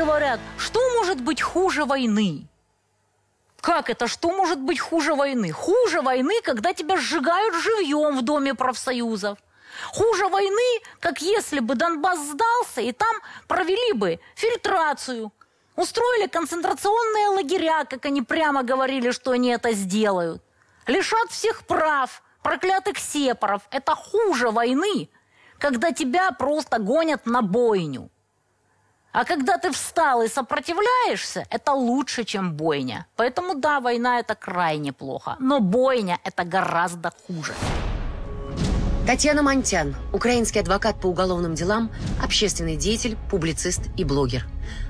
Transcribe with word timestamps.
говорят, 0.00 0.40
что 0.56 0.80
может 0.96 1.20
быть 1.20 1.42
хуже 1.42 1.84
войны? 1.84 2.46
Как 3.60 3.90
это? 3.90 4.06
Что 4.06 4.30
может 4.30 4.58
быть 4.58 4.80
хуже 4.80 5.14
войны? 5.14 5.52
Хуже 5.52 6.00
войны, 6.00 6.40
когда 6.42 6.72
тебя 6.72 6.96
сжигают 6.96 7.54
живьем 7.54 8.16
в 8.16 8.22
Доме 8.22 8.54
профсоюзов. 8.54 9.38
Хуже 9.92 10.28
войны, 10.28 10.80
как 11.00 11.20
если 11.20 11.60
бы 11.60 11.74
Донбасс 11.74 12.18
сдался, 12.18 12.80
и 12.80 12.92
там 12.92 13.14
провели 13.46 13.92
бы 13.92 14.20
фильтрацию, 14.36 15.32
устроили 15.76 16.28
концентрационные 16.28 17.28
лагеря, 17.28 17.84
как 17.84 18.06
они 18.06 18.22
прямо 18.22 18.62
говорили, 18.62 19.10
что 19.10 19.32
они 19.32 19.50
это 19.50 19.72
сделают. 19.72 20.42
Лишат 20.86 21.30
всех 21.30 21.66
прав, 21.66 22.22
проклятых 22.42 22.96
сепаров. 22.98 23.62
Это 23.70 23.94
хуже 23.94 24.50
войны, 24.50 25.10
когда 25.58 25.92
тебя 25.92 26.32
просто 26.32 26.78
гонят 26.78 27.26
на 27.26 27.42
бойню. 27.42 28.10
А 29.12 29.24
когда 29.24 29.58
ты 29.58 29.72
встал 29.72 30.22
и 30.22 30.28
сопротивляешься, 30.28 31.44
это 31.50 31.72
лучше, 31.72 32.24
чем 32.24 32.52
бойня. 32.52 33.06
Поэтому 33.16 33.54
да, 33.54 33.80
война 33.80 34.20
это 34.20 34.36
крайне 34.36 34.92
плохо. 34.92 35.36
Но 35.40 35.58
бойня 35.58 36.20
это 36.22 36.44
гораздо 36.44 37.12
хуже. 37.26 37.52
Татьяна 39.06 39.42
Монтян, 39.42 39.96
украинский 40.12 40.60
адвокат 40.60 41.00
по 41.00 41.08
уголовным 41.08 41.54
делам, 41.54 41.90
общественный 42.22 42.76
деятель, 42.76 43.16
публицист 43.30 43.80
и 43.96 44.04
блогер. 44.04 44.46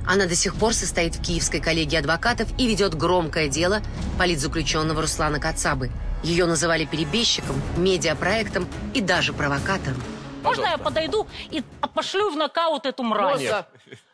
Она 0.06 0.26
до 0.26 0.34
сих 0.34 0.54
пор 0.54 0.74
состоит 0.74 1.14
в 1.14 1.22
Киевской 1.22 1.60
коллегии 1.60 1.96
адвокатов 1.96 2.48
и 2.58 2.66
ведет 2.66 2.94
громкое 2.94 3.48
дело 3.48 3.80
политзаключенного 4.18 5.00
Руслана 5.00 5.40
Кацабы. 5.40 5.90
Ее 6.22 6.44
называли 6.44 6.84
перебежчиком, 6.84 7.56
медиапроектом 7.78 8.68
и 8.92 9.00
даже 9.00 9.32
провокатором. 9.32 10.02
Можно 10.42 10.66
я 10.66 10.78
подойду 10.78 11.26
и 11.50 11.62
пошлю 11.94 12.30
в 12.30 12.36
нокаут 12.36 12.86
эту 12.86 13.02
мразь? 13.02 13.40
Нет. 13.40 13.66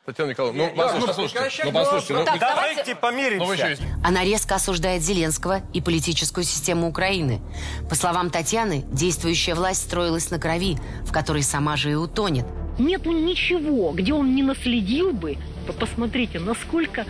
Татьяна 0.07 0.31
Николаевна, 0.31 0.67
ну, 0.69 0.73
послушайте, 0.77 1.07
послушайте, 1.35 1.63
ну, 1.65 1.73
послушайте, 1.73 2.15
ну, 2.15 2.25
Так, 2.25 2.39
давайте 2.39 2.95
помиримся. 2.95 3.77
ну. 3.81 3.87
Она 4.05 4.23
резко 4.23 4.55
осуждает 4.55 5.03
Зеленского 5.03 5.63
и 5.73 5.81
политическую 5.81 6.45
систему 6.45 6.89
Украины. 6.89 7.41
По 7.91 7.97
словам 7.97 8.31
Татьяны, 8.31 8.85
действующая 8.93 9.55
власть 9.55 9.83
строилась 9.83 10.31
на 10.31 10.39
крови, 10.39 10.77
в 11.05 11.11
которой 11.11 11.43
сама 11.43 11.77
же 11.77 11.91
и 11.91 11.95
утонет. 11.95 12.47
Нету 12.79 13.11
ничего, 13.11 13.91
где 13.91 14.13
он 14.13 14.37
не 14.37 14.45
наследил 14.45 15.13
бы. 15.13 15.39
Вы 15.67 15.73
посмотрите, 15.73 16.39
насколько 16.39 17.05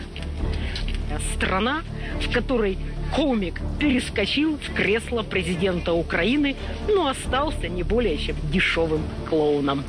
страна, 1.34 1.82
в 2.22 2.32
которой 2.32 2.78
комик 3.14 3.60
перескочил 3.78 4.56
в 4.56 4.72
кресло 4.74 5.22
президента 5.22 5.92
Украины, 5.92 6.56
но 6.88 7.08
остался 7.08 7.68
не 7.68 7.82
более 7.82 8.16
чем 8.16 8.36
дешевым 8.50 9.02
клоуном. 9.28 9.84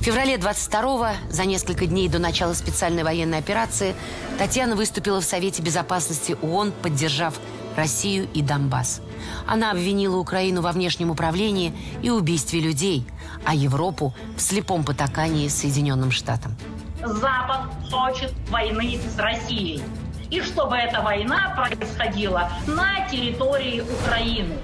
В 0.00 0.02
феврале 0.02 0.36
22-го, 0.36 1.08
за 1.30 1.44
несколько 1.44 1.84
дней 1.84 2.08
до 2.08 2.18
начала 2.18 2.54
специальной 2.54 3.02
военной 3.02 3.36
операции, 3.36 3.94
Татьяна 4.38 4.74
выступила 4.74 5.20
в 5.20 5.24
Совете 5.24 5.60
Безопасности 5.60 6.38
ООН, 6.40 6.72
поддержав 6.82 7.38
Россию 7.76 8.26
и 8.32 8.40
Донбасс. 8.40 9.02
Она 9.46 9.72
обвинила 9.72 10.16
Украину 10.16 10.62
во 10.62 10.72
внешнем 10.72 11.10
управлении 11.10 11.74
и 12.00 12.08
убийстве 12.08 12.60
людей, 12.60 13.06
а 13.44 13.54
Европу 13.54 14.14
в 14.38 14.40
слепом 14.40 14.84
потакании 14.84 15.48
Соединенным 15.48 16.12
Штатам. 16.12 16.56
Запад 17.04 17.70
хочет 17.90 18.32
войны 18.48 18.98
с 19.14 19.18
Россией. 19.18 19.82
И 20.30 20.40
чтобы 20.40 20.76
эта 20.76 21.02
война 21.02 21.54
происходила 21.54 22.50
на 22.66 23.06
территории 23.10 23.82
Украины. 23.82 24.56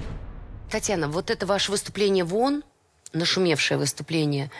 Татьяна, 0.71 1.07
вот 1.07 1.29
это 1.29 1.45
ваше 1.45 1.69
выступление 1.69 2.23
в 2.23 2.35
ООН, 2.35 2.63
нашумевшее 3.13 3.77
выступление, 3.77 4.51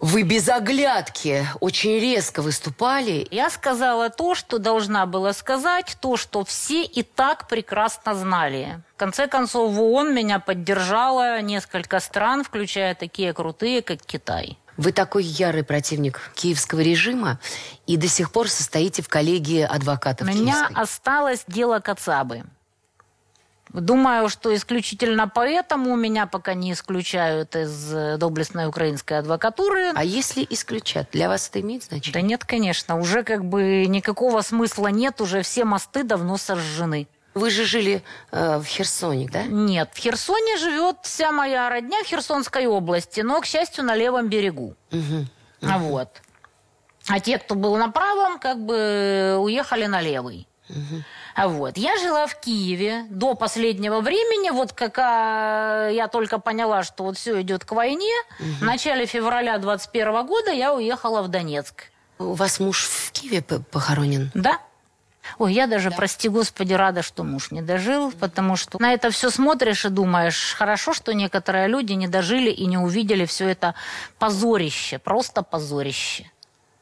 вы 0.00 0.22
без 0.22 0.48
оглядки 0.48 1.46
очень 1.60 1.98
резко 1.98 2.42
выступали. 2.42 3.26
Я 3.30 3.48
сказала 3.50 4.10
то, 4.10 4.34
что 4.34 4.58
должна 4.58 5.06
была 5.06 5.32
сказать, 5.32 5.96
то, 6.00 6.16
что 6.16 6.44
все 6.44 6.84
и 6.84 7.02
так 7.02 7.48
прекрасно 7.48 8.14
знали. 8.14 8.82
В 8.94 8.98
конце 8.98 9.26
концов, 9.26 9.72
в 9.72 9.80
ООН 9.80 10.14
меня 10.14 10.38
поддержало 10.38 11.40
несколько 11.40 12.00
стран, 12.00 12.44
включая 12.44 12.94
такие 12.94 13.32
крутые, 13.32 13.82
как 13.82 14.02
Китай. 14.02 14.58
Вы 14.76 14.92
такой 14.92 15.24
ярый 15.24 15.64
противник 15.64 16.20
киевского 16.34 16.80
режима 16.80 17.40
и 17.86 17.96
до 17.96 18.08
сих 18.08 18.30
пор 18.30 18.48
состоите 18.50 19.02
в 19.02 19.08
коллегии 19.08 19.62
У 19.64 19.72
адвокатов 19.72 20.28
меня 20.28 20.66
киевской. 20.66 20.82
осталось 20.82 21.44
дело 21.46 21.80
Кацабы. 21.80 22.44
Думаю, 23.70 24.28
что 24.28 24.54
исключительно 24.54 25.28
поэтому 25.28 25.96
меня 25.96 26.26
пока 26.26 26.54
не 26.54 26.72
исключают 26.72 27.56
из 27.56 27.92
э, 27.92 28.16
доблестной 28.16 28.66
украинской 28.68 29.14
адвокатуры. 29.14 29.92
А 29.94 30.04
если 30.04 30.46
исключат, 30.48 31.08
для 31.12 31.28
вас 31.28 31.48
это 31.48 31.60
имеет 31.60 31.82
Да 31.82 31.88
значение? 31.88 32.22
нет, 32.22 32.44
конечно, 32.44 32.98
уже 32.98 33.22
как 33.22 33.44
бы 33.44 33.86
никакого 33.86 34.40
смысла 34.42 34.88
нет, 34.88 35.20
уже 35.20 35.42
все 35.42 35.64
мосты 35.64 36.04
давно 36.04 36.36
сожжены. 36.36 37.08
Вы 37.34 37.50
же 37.50 37.64
жили 37.66 38.02
э, 38.30 38.58
в 38.58 38.64
Херсоне, 38.64 39.28
да? 39.30 39.42
Нет, 39.42 39.90
в 39.92 39.98
Херсоне 39.98 40.56
живет 40.56 40.96
вся 41.02 41.32
моя 41.32 41.68
родня 41.68 42.02
в 42.02 42.06
Херсонской 42.06 42.66
области, 42.66 43.20
но, 43.20 43.40
к 43.40 43.46
счастью, 43.46 43.84
на 43.84 43.94
левом 43.94 44.28
берегу. 44.28 44.74
А 45.60 45.78
Вот. 45.78 46.08
А 47.08 47.20
те, 47.20 47.38
кто 47.38 47.54
был 47.54 47.76
на 47.76 47.90
правом, 47.90 48.38
как 48.38 48.58
бы 48.64 49.36
уехали 49.38 49.86
на 49.86 50.00
левый. 50.00 50.48
А 50.68 50.72
вот. 51.48 51.76
Я 51.76 51.98
жила 51.98 52.26
в 52.26 52.40
Киеве 52.40 53.04
до 53.10 53.34
последнего 53.34 54.00
времени. 54.00 54.48
Вот 54.50 54.72
как 54.72 54.98
а, 54.98 55.90
я 55.90 56.08
только 56.08 56.38
поняла, 56.38 56.82
что 56.82 57.04
вот 57.04 57.18
все 57.18 57.42
идет 57.42 57.66
к 57.66 57.72
войне, 57.72 58.14
в 58.38 58.62
начале 58.62 59.04
февраля 59.04 59.58
21 59.58 60.26
года 60.26 60.50
я 60.50 60.72
уехала 60.72 61.20
в 61.20 61.28
Донецк. 61.28 61.90
У 62.18 62.32
вас 62.32 62.58
муж 62.58 62.86
в 62.86 63.12
Киеве 63.12 63.42
похоронен? 63.42 64.30
Да. 64.32 64.60
Ой, 65.38 65.52
я 65.52 65.66
даже, 65.66 65.90
прости 65.90 66.30
господи, 66.30 66.72
рада, 66.72 67.02
что 67.02 67.22
муж 67.22 67.50
не 67.50 67.60
дожил, 67.60 68.12
потому 68.12 68.56
что 68.56 68.80
на 68.80 68.94
это 68.94 69.10
все 69.10 69.28
смотришь 69.28 69.84
и 69.84 69.90
думаешь, 69.90 70.54
хорошо, 70.54 70.94
что 70.94 71.12
некоторые 71.12 71.68
люди 71.68 71.92
не 71.92 72.08
дожили 72.08 72.50
и 72.50 72.64
не 72.64 72.78
увидели 72.78 73.26
все 73.26 73.48
это 73.48 73.74
позорище, 74.18 74.98
просто 74.98 75.42
позорище. 75.42 76.30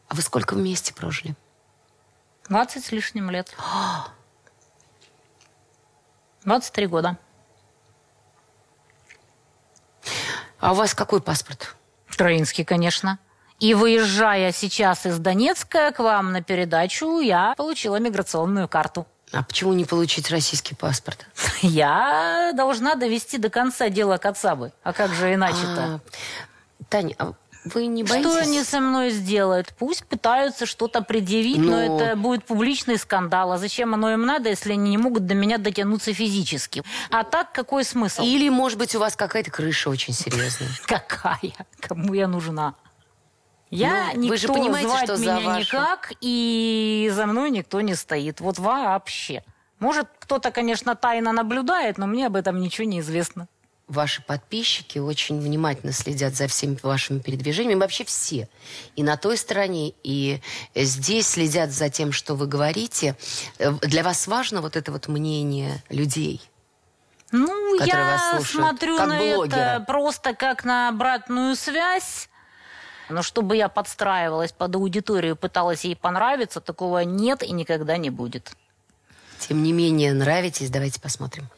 А 0.08 0.14
вы 0.14 0.22
сколько 0.22 0.54
вместе 0.54 0.94
прожили? 0.94 1.34
20 2.48 2.84
с 2.84 2.92
лишним 2.92 3.30
лет. 3.30 3.52
23 6.44 6.86
года. 6.86 7.16
А 10.60 10.72
у 10.72 10.74
вас 10.74 10.94
какой 10.94 11.20
паспорт? 11.20 11.74
Украинский, 12.12 12.64
конечно. 12.64 13.18
И 13.60 13.74
выезжая 13.74 14.52
сейчас 14.52 15.06
из 15.06 15.18
Донецка 15.18 15.92
к 15.92 16.00
вам 16.00 16.32
на 16.32 16.42
передачу, 16.42 17.20
я 17.20 17.54
получила 17.56 17.96
миграционную 17.96 18.68
карту. 18.68 19.06
А 19.32 19.42
почему 19.42 19.72
не 19.72 19.84
получить 19.84 20.30
российский 20.30 20.74
паспорт? 20.74 21.26
Я 21.62 22.52
должна 22.54 22.94
довести 22.94 23.36
до 23.38 23.50
конца 23.50 23.88
дело 23.88 24.16
Кацабы. 24.16 24.72
А 24.84 24.92
как 24.92 25.12
же 25.12 25.34
иначе-то? 25.34 25.82
А, 25.82 26.00
Таня, 26.88 27.16
а 27.18 27.32
вы 27.64 27.86
не 27.86 28.02
боитесь? 28.04 28.30
Что 28.30 28.40
они 28.40 28.62
со 28.62 28.80
мной 28.80 29.10
сделают? 29.10 29.74
Пусть 29.78 30.04
пытаются 30.06 30.66
что-то 30.66 31.00
предъявить, 31.02 31.58
но... 31.58 31.70
Но- 31.70 31.96
это 32.04 32.16
будет 32.16 32.44
публичный 32.44 32.98
скандал. 32.98 33.52
А 33.52 33.58
зачем 33.58 33.94
оно 33.94 34.12
им 34.12 34.26
надо, 34.26 34.50
если 34.50 34.72
они 34.72 34.90
не 34.90 34.98
могут 34.98 35.26
до 35.26 35.34
меня 35.34 35.58
дотянуться 35.58 36.12
физически? 36.12 36.82
А 37.10 37.24
так 37.24 37.52
какой 37.52 37.84
смысл? 37.84 38.22
Или, 38.22 38.48
может 38.48 38.78
быть, 38.78 38.94
у 38.94 38.98
вас 38.98 39.16
какая-то 39.16 39.50
крыша 39.50 39.90
очень 39.90 40.12
серьезная? 40.14 40.68
Какая? 40.86 41.52
Кому 41.80 42.14
я 42.14 42.28
нужна? 42.28 42.74
Я 43.70 44.10
Ну, 44.14 44.20
никто, 44.20 44.28
вы 44.28 44.36
же 44.36 44.48
понимаете, 44.48 44.88
звать 44.88 45.04
что 45.04 45.16
за 45.16 45.22
меня 45.22 45.40
вашу- 45.40 45.60
никак, 45.60 46.12
и 46.20 47.10
за 47.12 47.26
мной 47.26 47.50
никто 47.50 47.80
не 47.80 47.94
стоит. 47.94 48.40
Вот 48.40 48.58
вообще. 48.58 49.42
Может, 49.80 50.06
кто-то, 50.20 50.50
конечно, 50.52 50.94
тайно 50.94 51.32
наблюдает, 51.32 51.98
но 51.98 52.06
мне 52.06 52.26
об 52.26 52.36
этом 52.36 52.60
ничего 52.60 52.86
не 52.86 53.00
известно. 53.00 53.48
Ваши 53.94 54.22
подписчики 54.22 54.98
очень 54.98 55.40
внимательно 55.40 55.92
следят 55.92 56.34
за 56.34 56.48
всеми 56.48 56.76
вашими 56.82 57.20
передвижениями. 57.20 57.80
Вообще 57.80 58.04
все. 58.04 58.48
И 58.96 59.02
на 59.02 59.16
той 59.16 59.36
стороне, 59.36 59.94
и 60.02 60.40
здесь 60.74 61.28
следят 61.28 61.70
за 61.70 61.88
тем, 61.88 62.12
что 62.12 62.34
вы 62.34 62.46
говорите. 62.46 63.16
Э, 63.58 63.72
Для 63.82 64.02
вас 64.02 64.26
важно 64.26 64.60
вот 64.60 64.76
это 64.76 64.90
вот 64.90 65.08
мнение 65.08 65.82
людей? 65.88 66.40
Ну, 67.30 67.84
я 67.84 68.40
смотрю 68.44 68.96
как 68.96 69.08
на 69.08 69.18
блогера. 69.18 69.56
это 69.56 69.84
просто 69.86 70.34
как 70.34 70.64
на 70.64 70.88
обратную 70.88 71.56
связь. 71.56 72.28
Но 73.08 73.22
чтобы 73.22 73.56
я 73.56 73.68
подстраивалась 73.68 74.52
под 74.52 74.74
аудиторию, 74.74 75.36
пыталась 75.36 75.84
ей 75.84 75.94
понравиться, 75.94 76.60
такого 76.60 77.00
нет 77.00 77.42
и 77.42 77.52
никогда 77.52 77.96
не 77.96 78.10
будет. 78.10 78.52
Тем 79.38 79.62
не 79.62 79.72
менее, 79.72 80.12
нравитесь. 80.14 80.70
Давайте 80.70 81.00
посмотрим. 81.00 81.48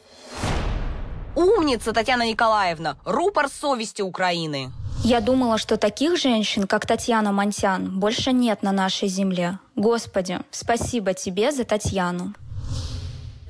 Умница, 1.37 1.93
Татьяна 1.93 2.27
Николаевна. 2.27 2.97
Рупор 3.05 3.47
совести 3.47 4.01
Украины. 4.01 4.71
Я 5.03 5.21
думала, 5.21 5.59
что 5.59 5.77
таких 5.77 6.17
женщин, 6.17 6.65
как 6.65 6.87
Татьяна 6.87 7.31
Монтян, 7.31 7.99
больше 7.99 8.31
нет 8.31 8.63
на 8.63 8.71
нашей 8.71 9.07
земле. 9.07 9.59
Господи, 9.75 10.39
спасибо 10.49 11.13
тебе 11.13 11.51
за 11.51 11.63
Татьяну. 11.63 12.33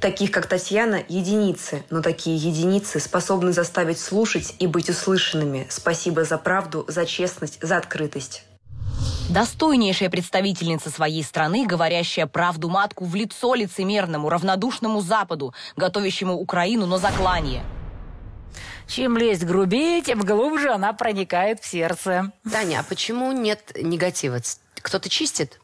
Таких, 0.01 0.31
как 0.31 0.47
Татьяна, 0.47 1.01
единицы, 1.07 1.85
но 1.89 2.01
такие 2.01 2.35
единицы 2.35 2.99
способны 2.99 3.53
заставить 3.53 3.99
слушать 4.01 4.55
и 4.59 4.67
быть 4.67 4.89
услышанными. 4.89 5.65
Спасибо 5.69 6.25
за 6.25 6.37
правду, 6.37 6.83
за 6.89 7.05
честность, 7.05 7.57
за 7.61 7.77
открытость. 7.77 8.43
Достойнейшая 9.29 10.09
представительница 10.09 10.89
своей 10.89 11.23
страны, 11.23 11.65
говорящая 11.65 12.27
правду 12.27 12.67
матку 12.67 13.05
в 13.05 13.15
лицо 13.15 13.55
лицемерному, 13.55 14.27
равнодушному 14.27 14.99
Западу, 14.99 15.53
готовящему 15.77 16.33
Украину 16.33 16.85
на 16.85 16.97
заклание. 16.97 17.63
Чем 18.87 19.17
лезть 19.17 19.43
грубее, 19.43 20.01
тем 20.01 20.19
глубже 20.21 20.71
она 20.71 20.93
проникает 20.93 21.59
в 21.59 21.67
сердце. 21.67 22.31
Таня, 22.49 22.79
а 22.79 22.83
почему 22.83 23.31
нет 23.31 23.71
негатива? 23.75 24.39
Кто-то 24.81 25.09
чистит? 25.09 25.59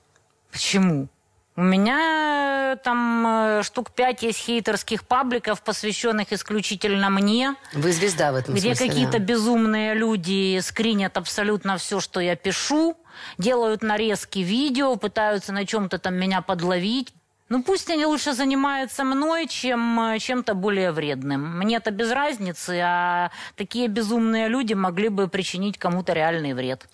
Почему? 0.51 1.07
У 1.55 1.61
меня 1.61 2.73
э, 2.73 2.77
там 2.83 3.25
э, 3.27 3.63
штук 3.63 3.91
пять 3.91 4.23
есть 4.23 4.39
хейтерских 4.39 5.05
пабликов, 5.05 5.61
посвященных 5.61 6.33
исключительно 6.33 7.11
мне. 7.11 7.55
Вы 7.73 7.91
звезда 7.93 8.31
в 8.31 8.35
этом 8.35 8.55
Где 8.55 8.73
смысле, 8.73 8.87
какие-то 8.87 9.19
да. 9.19 9.19
безумные 9.19 9.93
люди 9.93 10.59
скринят 10.61 11.15
абсолютно 11.15 11.77
все, 11.77 11.99
что 11.99 12.19
я 12.19 12.35
пишу, 12.35 12.97
делают 13.37 13.83
нарезки 13.83 14.39
видео, 14.39 14.95
пытаются 14.95 15.53
на 15.53 15.65
чем-то 15.67 15.99
там 15.99 16.15
меня 16.15 16.41
подловить. 16.41 17.13
Ну 17.53 17.61
пусть 17.61 17.87
они 17.91 18.07
лучше 18.07 18.33
занимаются 18.33 19.03
мной, 19.03 19.45
чем 19.47 19.99
э, 19.99 20.17
чем-то 20.17 20.55
более 20.55 20.91
вредным. 20.91 21.59
мне 21.59 21.77
это 21.77 21.91
без 21.91 22.09
разницы, 22.11 22.79
а 22.83 23.29
такие 23.55 23.87
безумные 23.87 24.47
люди 24.47 24.73
могли 24.73 25.09
бы 25.09 25.27
причинить 25.27 25.77
кому-то 25.77 26.13
реальный 26.13 26.55
вред. 26.55 26.87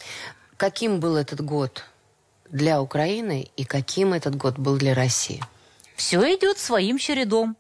Каким 0.58 1.00
был 1.00 1.16
этот 1.16 1.40
год? 1.40 1.86
для 2.52 2.82
Украины 2.82 3.50
и 3.56 3.64
каким 3.64 4.14
этот 4.14 4.36
год 4.36 4.58
был 4.58 4.78
для 4.78 4.94
России? 4.94 5.42
Все 5.96 6.20
идет 6.36 6.58
своим 6.58 6.98
чередом. 6.98 7.56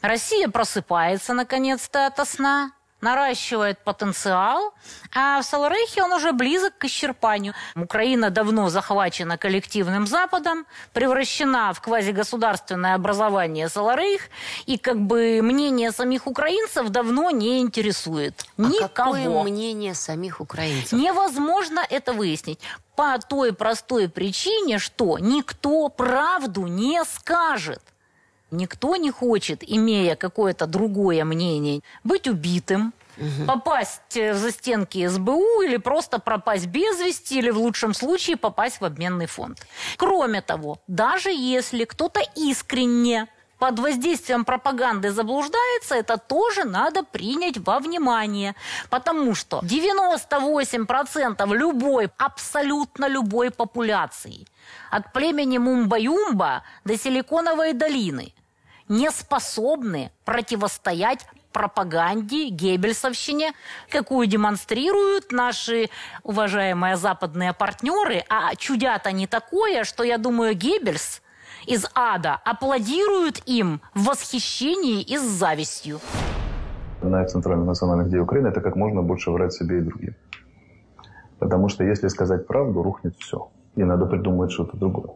Россия 0.00 0.48
просыпается 0.48 1.34
наконец-то 1.34 2.06
от 2.06 2.28
сна 2.28 2.72
наращивает 3.02 3.78
потенциал, 3.80 4.72
а 5.14 5.42
в 5.42 5.44
Саларейхе 5.44 6.02
он 6.02 6.12
уже 6.12 6.32
близок 6.32 6.78
к 6.78 6.84
исчерпанию. 6.86 7.52
Украина 7.76 8.30
давно 8.30 8.70
захвачена 8.70 9.36
коллективным 9.36 10.06
Западом, 10.06 10.64
превращена 10.94 11.72
в 11.74 11.80
квазигосударственное 11.80 12.94
образование 12.94 13.68
Саларейх, 13.68 14.22
и 14.66 14.78
как 14.78 14.98
бы 15.00 15.40
мнение 15.42 15.90
самих 15.90 16.26
украинцев 16.26 16.88
давно 16.88 17.30
не 17.30 17.60
интересует. 17.60 18.46
А 18.56 18.62
Никого. 18.62 18.88
какое 18.88 19.42
мнение 19.42 19.94
самих 19.94 20.40
украинцев? 20.40 20.92
Невозможно 20.98 21.80
это 21.90 22.12
выяснить. 22.12 22.60
По 22.94 23.18
той 23.18 23.52
простой 23.52 24.08
причине, 24.08 24.78
что 24.78 25.18
никто 25.18 25.88
правду 25.88 26.66
не 26.66 27.02
скажет. 27.04 27.82
Никто 28.52 28.96
не 28.96 29.10
хочет, 29.10 29.64
имея 29.66 30.14
какое-то 30.14 30.66
другое 30.66 31.24
мнение, 31.24 31.80
быть 32.04 32.28
убитым, 32.28 32.92
угу. 33.16 33.46
попасть 33.46 34.14
в 34.14 34.34
застенки 34.34 35.06
СБУ 35.06 35.62
или 35.62 35.78
просто 35.78 36.18
пропасть 36.18 36.66
без 36.66 37.00
вести, 37.00 37.38
или 37.38 37.50
в 37.50 37.58
лучшем 37.58 37.94
случае 37.94 38.36
попасть 38.36 38.80
в 38.80 38.84
обменный 38.84 39.26
фонд. 39.26 39.66
Кроме 39.96 40.42
того, 40.42 40.78
даже 40.86 41.30
если 41.30 41.84
кто-то 41.84 42.20
искренне 42.36 43.26
под 43.58 43.78
воздействием 43.78 44.44
пропаганды 44.44 45.12
заблуждается, 45.12 45.94
это 45.94 46.18
тоже 46.18 46.64
надо 46.64 47.04
принять 47.04 47.58
во 47.58 47.78
внимание. 47.78 48.54
Потому 48.90 49.34
что 49.34 49.60
98% 49.62 51.56
любой, 51.56 52.10
абсолютно 52.18 53.06
любой 53.06 53.50
популяции, 53.50 54.46
от 54.90 55.12
племени 55.12 55.58
Мумба-Юмба 55.58 56.62
до 56.84 56.98
Силиконовой 56.98 57.72
долины– 57.72 58.34
не 58.88 59.10
способны 59.10 60.10
противостоять 60.24 61.26
пропаганде, 61.52 62.48
геббельсовщине, 62.48 63.52
какую 63.90 64.26
демонстрируют 64.26 65.32
наши 65.32 65.90
уважаемые 66.22 66.96
западные 66.96 67.52
партнеры. 67.52 68.24
А 68.28 68.54
чудят 68.56 69.06
они 69.06 69.26
такое, 69.26 69.84
что, 69.84 70.02
я 70.02 70.18
думаю, 70.18 70.54
Геббельс 70.54 71.22
из 71.66 71.86
ада 71.94 72.40
аплодирует 72.44 73.42
им 73.46 73.80
в 73.94 74.04
восхищении 74.04 75.02
и 75.02 75.18
с 75.18 75.22
завистью. 75.22 76.00
Одна 77.02 77.24
из 77.24 77.32
центральных 77.32 77.66
национальных 77.66 78.08
идей 78.08 78.20
Украины– 78.20 78.48
это 78.48 78.60
как 78.60 78.76
можно 78.76 79.02
больше 79.02 79.30
врать 79.30 79.52
себе 79.52 79.78
и 79.78 79.80
другим. 79.80 80.14
Потому 81.38 81.68
что 81.68 81.84
если 81.84 82.08
сказать 82.08 82.46
правду, 82.46 82.82
рухнет 82.82 83.16
все. 83.18 83.50
И 83.74 83.84
надо 83.84 84.06
придумать 84.06 84.52
что-то 84.52 84.76
другое. 84.76 85.10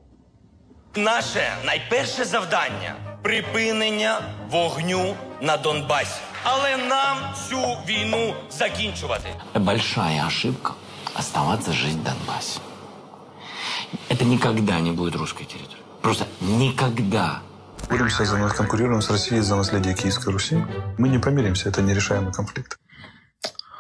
Наше 0.97 1.41
найперше 1.65 2.25
завдання 2.25 2.95
припинення 3.26 4.22
вогню 4.50 5.16
на 5.42 5.58
Донбасі. 5.58 6.22
Але 6.44 6.78
нам 6.78 7.18
цю 7.50 7.78
війну 7.88 8.36
закінчувати. 8.52 9.30
Большая 9.56 10.28
ошибка 10.28 10.74
оставаться 11.20 11.72
жить 11.74 11.94
в 11.94 12.04
Донбассе. 12.04 12.60
Это 14.10 14.26
никогда 14.26 14.80
не 14.80 14.92
будет 14.92 15.16
русской 15.16 15.46
территорией. 15.46 15.84
Просто 16.02 16.26
никогда. 16.42 17.42
Боремся 17.90 18.26
за 18.26 18.38
нас, 18.38 18.54
конкурируем 18.54 19.02
с 19.02 19.10
Россией 19.10 19.42
за 19.42 19.56
наследие 19.56 19.94
Киевской 19.94 20.34
Руси. 20.34 20.66
Мы 20.98 21.10
не 21.10 21.20
помиримся, 21.20 21.70
это 21.70 21.82
нерешаемый 21.82 22.34
конфликт. 22.34 22.80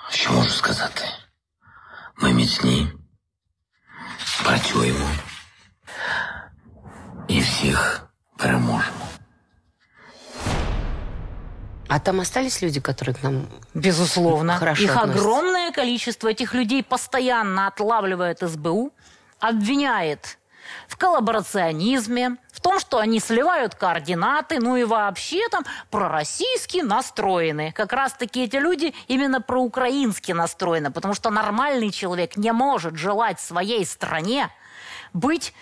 Що 0.10 0.32
можу 0.32 0.50
сказати? 0.50 1.02
Ми 2.18 2.34
міцні, 2.34 2.88
працюємо 4.44 5.10
и 7.30 7.40
всех 7.40 8.10
переможем. 8.38 8.94
А 11.89 12.01
там 12.01 12.21
остались 12.21 12.63
люди, 12.63 12.81
которые 12.81 13.15
к 13.15 13.23
нам 13.23 13.47
Безусловно. 13.75 14.57
хорошо 14.59 14.83
Их 14.83 14.97
относятся? 14.97 15.21
огромное 15.21 15.73
количество. 15.73 16.29
Этих 16.29 16.55
людей 16.55 16.83
постоянно 16.83 17.67
отлавливает 17.69 18.41
СБУ, 18.41 18.93
обвиняет 19.39 20.39
в 20.89 20.97
коллаборационизме, 20.97 22.37
в 22.51 22.61
том, 22.61 22.81
что 22.81 22.99
они 22.99 23.21
сливают 23.21 23.77
координаты, 23.77 24.59
ну 24.59 24.77
и 24.77 24.83
вообще 24.85 25.49
там 25.49 25.65
пророссийски 25.91 26.79
настроены. 26.79 27.73
Как 27.73 27.93
раз-таки 27.93 28.43
эти 28.45 28.57
люди 28.57 28.93
именно 29.07 29.41
проукраински 29.41 30.33
настроены, 30.33 30.91
потому 30.91 31.15
что 31.15 31.31
нормальный 31.31 31.91
человек 31.91 32.37
не 32.37 32.53
может 32.53 32.97
желать 32.97 33.41
своей 33.41 33.85
стране 33.87 34.51
быть 35.13 35.55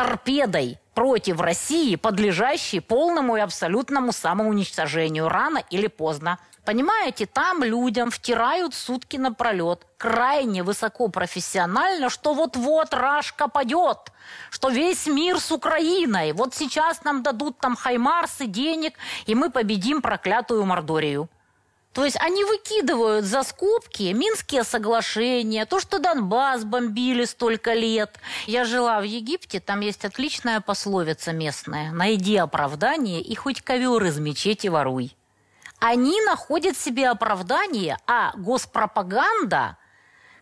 торпедой 0.00 0.78
против 0.94 1.42
России, 1.42 1.94
подлежащей 1.96 2.80
полному 2.80 3.36
и 3.36 3.40
абсолютному 3.40 4.12
самоуничтожению 4.12 5.28
рано 5.28 5.62
или 5.68 5.88
поздно. 5.88 6.38
Понимаете, 6.64 7.26
там 7.26 7.62
людям 7.62 8.10
втирают 8.10 8.74
сутки 8.74 9.18
напролет, 9.18 9.86
крайне 9.98 10.62
высокопрофессионально, 10.62 12.08
что 12.08 12.32
вот-вот 12.32 12.94
Рашка 12.94 13.46
падет, 13.48 14.12
что 14.50 14.70
весь 14.70 15.06
мир 15.06 15.38
с 15.38 15.52
Украиной. 15.52 16.32
Вот 16.32 16.54
сейчас 16.54 17.04
нам 17.04 17.22
дадут 17.22 17.58
там 17.58 17.76
хаймарсы, 17.76 18.46
денег, 18.46 18.94
и 19.26 19.34
мы 19.34 19.50
победим 19.50 20.00
проклятую 20.00 20.64
Мордорию. 20.64 21.28
То 21.92 22.04
есть 22.04 22.16
они 22.20 22.44
выкидывают 22.44 23.24
за 23.24 23.42
скобки 23.42 24.12
Минские 24.12 24.62
соглашения, 24.62 25.66
то, 25.66 25.80
что 25.80 25.98
Донбасс 25.98 26.64
бомбили 26.64 27.24
столько 27.24 27.72
лет. 27.72 28.18
Я 28.46 28.64
жила 28.64 29.00
в 29.00 29.04
Египте, 29.04 29.58
там 29.58 29.80
есть 29.80 30.04
отличная 30.04 30.60
пословица 30.60 31.32
местная. 31.32 31.90
Найди 31.90 32.36
оправдание 32.36 33.20
и 33.20 33.34
хоть 33.34 33.62
ковер 33.62 34.04
из 34.04 34.18
мечети 34.18 34.68
воруй. 34.68 35.16
Они 35.80 36.20
находят 36.22 36.76
себе 36.76 37.08
оправдание, 37.08 37.98
а 38.06 38.32
госпропаганда 38.36 39.76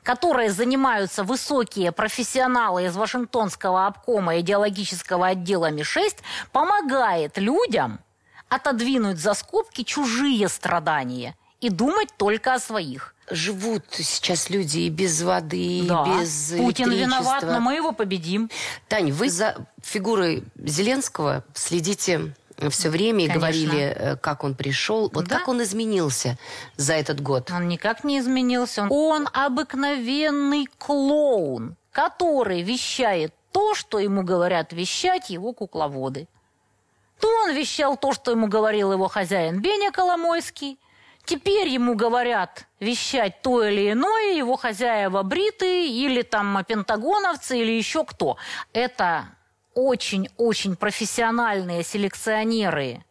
которой 0.09 0.49
занимаются 0.49 1.23
высокие 1.23 1.93
профессионалы 1.93 2.87
из 2.87 2.97
Вашингтонского 2.97 3.87
обкома 3.87 4.41
идеологического 4.41 5.27
отдела 5.27 5.71
МИ-6, 5.71 6.23
помогает 6.51 7.37
людям 7.37 8.01
отодвинуть 8.49 9.19
за 9.19 9.35
скобки 9.35 9.83
чужие 9.83 10.49
страдания 10.49 11.37
и 11.61 11.71
думать 11.71 12.09
только 12.17 12.55
о 12.55 12.59
своих. 12.59 13.15
Живут 13.31 13.85
сейчас 13.91 14.49
люди 14.49 14.81
и 14.81 14.89
без 14.91 15.23
воды, 15.23 15.85
да. 15.87 16.05
и 16.05 16.21
без 16.21 16.55
Путин 16.57 16.91
виноват, 16.91 17.43
но 17.43 17.61
мы 17.61 17.75
его 17.75 17.93
победим. 17.93 18.51
Тань, 18.89 19.13
вы 19.13 19.29
за 19.29 19.57
фигурой 19.83 20.45
Зеленского 20.57 21.45
следите 21.53 22.35
все 22.71 22.91
время 22.91 23.25
и 23.25 23.29
говорили, 23.29 23.81
э, 23.81 24.17
как 24.17 24.45
он 24.45 24.55
пришел. 24.55 25.11
Вот 25.13 25.27
Да. 25.27 25.39
как 25.39 25.49
он 25.49 25.63
изменился 25.63 26.39
за 26.77 26.95
этот 26.95 27.21
год? 27.21 27.51
Он 27.51 27.69
никак 27.69 28.03
не 28.03 28.19
изменился. 28.19 28.87
Он 28.89 29.29
обыкновенный 29.33 30.67
клоун, 30.79 31.77
который 31.93 32.63
вещает 32.63 33.33
то, 33.53 33.75
что 33.75 33.99
ему 33.99 34.23
говорят 34.23 34.73
вещать 34.73 35.31
его 35.31 35.53
кукловоды. 35.53 36.29
То 37.21 37.29
он 37.43 37.55
вещал 37.55 37.97
то, 37.97 38.13
что 38.13 38.31
ему 38.31 38.47
говорил 38.47 38.93
его 38.93 39.09
хозяин 39.09 39.61
Беня 39.61 39.91
Коломойский. 39.91 40.79
Теперь 41.25 41.69
ему 41.69 41.95
говорят 41.95 42.67
вещать 42.81 43.43
то 43.43 43.63
или 43.63 43.93
иное, 43.93 44.33
его 44.35 44.57
хозяева 44.57 45.23
бриты 45.23 45.89
или 45.89 46.23
там 46.23 46.65
пентагоновцы 46.67 47.59
или 47.59 47.73
еще 47.73 48.05
кто. 48.05 48.39
Это 48.73 49.27
очень-очень 49.75 50.77
профессиональные 50.77 51.83
селекционеры 51.85 53.05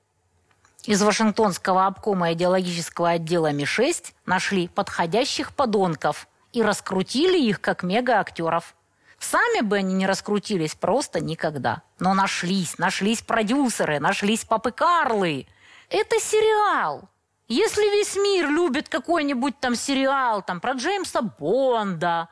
из 0.88 1.04
Вашингтонского 1.04 1.86
обкома 1.86 2.32
идеологического 2.32 3.10
отдела 3.10 3.52
Ми-6 3.52 4.14
нашли 4.26 4.70
подходящих 4.70 5.54
подонков 5.54 6.30
и 6.54 6.64
раскрутили 6.64 7.38
их 7.38 7.60
как 7.60 7.84
мега-актеров. 7.84 8.74
Сами 9.20 9.62
бы 9.62 9.78
они 9.78 9.94
не 9.94 10.06
раскрутились 10.06 10.76
просто 10.76 11.20
никогда. 11.20 11.82
Но 12.00 12.14
нашлись, 12.14 12.78
нашлись 12.78 13.22
продюсеры, 13.22 14.00
нашлись 14.00 14.46
папы 14.46 14.72
Карлы. 14.72 15.48
Это 15.90 16.20
сериал. 16.20 17.10
Если 17.48 17.82
весь 17.82 18.16
мир 18.16 18.50
любит 18.50 18.90
какой-нибудь 18.90 19.60
там 19.60 19.76
сериал 19.76 20.42
там 20.42 20.60
про 20.60 20.74
Джеймса 20.74 21.22
Бонда, 21.22 22.30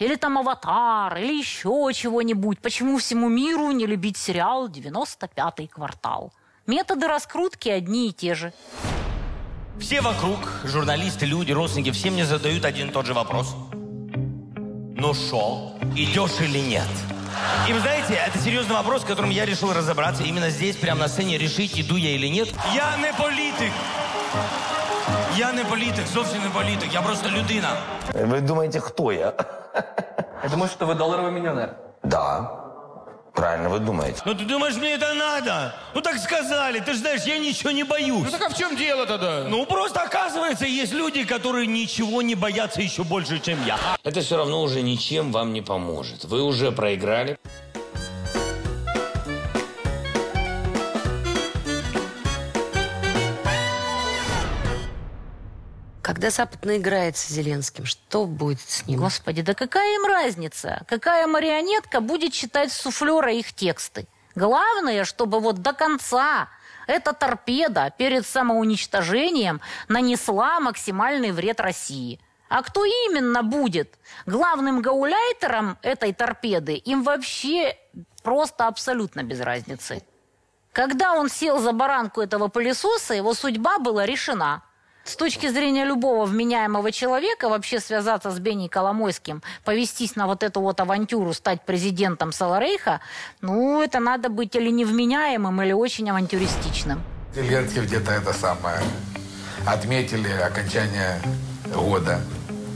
или 0.00 0.16
там 0.16 0.38
«Аватар», 0.38 1.18
или 1.18 1.34
еще 1.34 1.90
чего-нибудь, 1.94 2.58
почему 2.60 2.98
всему 2.98 3.28
миру 3.28 3.70
не 3.70 3.86
любить 3.86 4.16
сериал 4.16 4.68
«95-й 4.68 5.68
квартал»? 5.68 6.32
Методы 6.66 7.06
раскрутки 7.06 7.68
одни 7.68 8.08
и 8.08 8.12
те 8.12 8.34
же. 8.34 8.52
Все 9.78 10.00
вокруг, 10.00 10.38
журналисты, 10.64 11.26
люди, 11.26 11.52
родственники, 11.52 11.90
все 11.90 12.10
мне 12.10 12.24
задают 12.24 12.64
один 12.64 12.88
и 12.88 12.92
тот 12.92 13.06
же 13.06 13.14
вопрос 13.14 13.54
Ну 14.99 15.13
шо, 15.13 15.73
идешь 15.95 16.39
или 16.41 16.59
нет? 16.59 16.87
И 17.67 17.73
вы 17.73 17.79
знаете, 17.79 18.13
это 18.13 18.37
серьезный 18.39 18.75
вопрос, 18.75 19.03
которым 19.03 19.29
я 19.29 19.45
решил 19.45 19.73
разобраться 19.73 20.23
именно 20.23 20.49
здесь, 20.49 20.75
прямо 20.77 21.01
на 21.01 21.07
сцене, 21.07 21.37
решить, 21.37 21.79
иду 21.79 21.95
я 21.95 22.11
или 22.11 22.27
нет. 22.27 22.49
Я 22.73 22.95
не 22.97 23.13
политик. 23.13 23.71
Я 25.37 25.51
не 25.51 25.63
політик, 25.65 26.07
зовсім 26.07 26.43
не 26.43 26.49
політик, 26.49 26.93
я 26.93 27.01
просто 27.01 27.29
людина. 27.29 27.69
Вы 28.13 28.41
думаете, 28.41 28.79
кто 28.79 29.11
я? 29.11 29.33
Я 30.43 30.49
думаю, 30.49 30.69
что 30.69 30.85
вы 30.85 30.95
долларовый 30.95 31.31
миллионер. 31.31 31.75
Да. 32.03 32.51
Правильно 33.34 33.68
вы 33.68 33.78
думаете. 33.78 34.20
Ну 34.24 34.34
ты 34.34 34.44
думаешь, 34.44 34.76
мне 34.76 34.94
это 34.94 35.14
надо? 35.14 35.74
Ну 35.94 36.00
так 36.00 36.18
сказали, 36.18 36.80
ты 36.80 36.92
же 36.92 36.98
знаешь, 36.98 37.22
я 37.22 37.38
ничего 37.38 37.70
не 37.70 37.84
боюсь. 37.84 38.24
Ну 38.24 38.30
так 38.30 38.42
а 38.42 38.48
в 38.48 38.56
чем 38.56 38.76
дело 38.76 39.06
тогда? 39.06 39.44
Ну 39.48 39.64
просто 39.66 40.00
оказывается, 40.02 40.66
есть 40.66 40.92
люди, 40.92 41.24
которые 41.24 41.66
ничего 41.66 42.22
не 42.22 42.34
боятся 42.34 42.80
еще 42.82 43.04
больше, 43.04 43.38
чем 43.38 43.64
я. 43.64 43.78
Это 44.02 44.20
все 44.20 44.36
равно 44.36 44.62
уже 44.62 44.82
ничем 44.82 45.32
вам 45.32 45.52
не 45.52 45.62
поможет. 45.62 46.24
Вы 46.24 46.42
уже 46.42 46.72
проиграли. 46.72 47.38
Когда 56.20 56.32
Запад 56.32 56.66
наиграется 56.66 57.32
Зеленским, 57.32 57.86
что 57.86 58.26
будет 58.26 58.60
с 58.60 58.86
ним? 58.86 59.00
Господи, 59.00 59.40
да 59.40 59.54
какая 59.54 59.94
им 59.94 60.04
разница? 60.04 60.82
Какая 60.86 61.26
марионетка 61.26 62.02
будет 62.02 62.34
читать 62.34 62.74
суфлера 62.74 63.32
их 63.32 63.54
тексты? 63.54 64.06
Главное, 64.34 65.06
чтобы 65.06 65.40
вот 65.40 65.62
до 65.62 65.72
конца 65.72 66.50
эта 66.86 67.14
торпеда 67.14 67.94
перед 67.96 68.26
самоуничтожением 68.26 69.62
нанесла 69.88 70.60
максимальный 70.60 71.30
вред 71.30 71.58
России. 71.58 72.20
А 72.50 72.62
кто 72.64 72.84
именно 72.84 73.42
будет 73.42 73.94
главным 74.26 74.82
гауляйтером 74.82 75.78
этой 75.80 76.12
торпеды, 76.12 76.74
им 76.74 77.02
вообще 77.02 77.78
просто 78.22 78.66
абсолютно 78.66 79.22
без 79.22 79.40
разницы. 79.40 80.02
Когда 80.72 81.14
он 81.14 81.30
сел 81.30 81.58
за 81.60 81.72
баранку 81.72 82.20
этого 82.20 82.48
пылесоса, 82.48 83.14
его 83.14 83.32
судьба 83.32 83.78
была 83.78 84.04
решена– 84.04 84.64
с 85.10 85.16
точки 85.16 85.48
зрения 85.48 85.84
любого 85.84 86.24
вменяемого 86.24 86.92
человека 86.92 87.48
вообще 87.48 87.80
связаться 87.80 88.30
с 88.30 88.38
Бенни 88.38 88.68
Коломойским, 88.68 89.42
повестись 89.64 90.16
на 90.16 90.26
вот 90.26 90.42
эту 90.42 90.60
вот 90.60 90.80
авантюру, 90.80 91.32
стать 91.32 91.62
президентом 91.66 92.32
Саларейха, 92.32 93.00
ну, 93.40 93.82
это 93.82 93.98
надо 93.98 94.28
быть 94.28 94.54
или 94.54 94.70
невменяемым, 94.70 95.60
или 95.62 95.72
очень 95.72 96.08
авантюристичным. 96.10 97.02
Зеленский 97.34 97.82
где-то 97.82 98.12
это 98.12 98.32
самое 98.32 98.78
отметили 99.66 100.30
окончание 100.30 101.20
года 101.74 102.20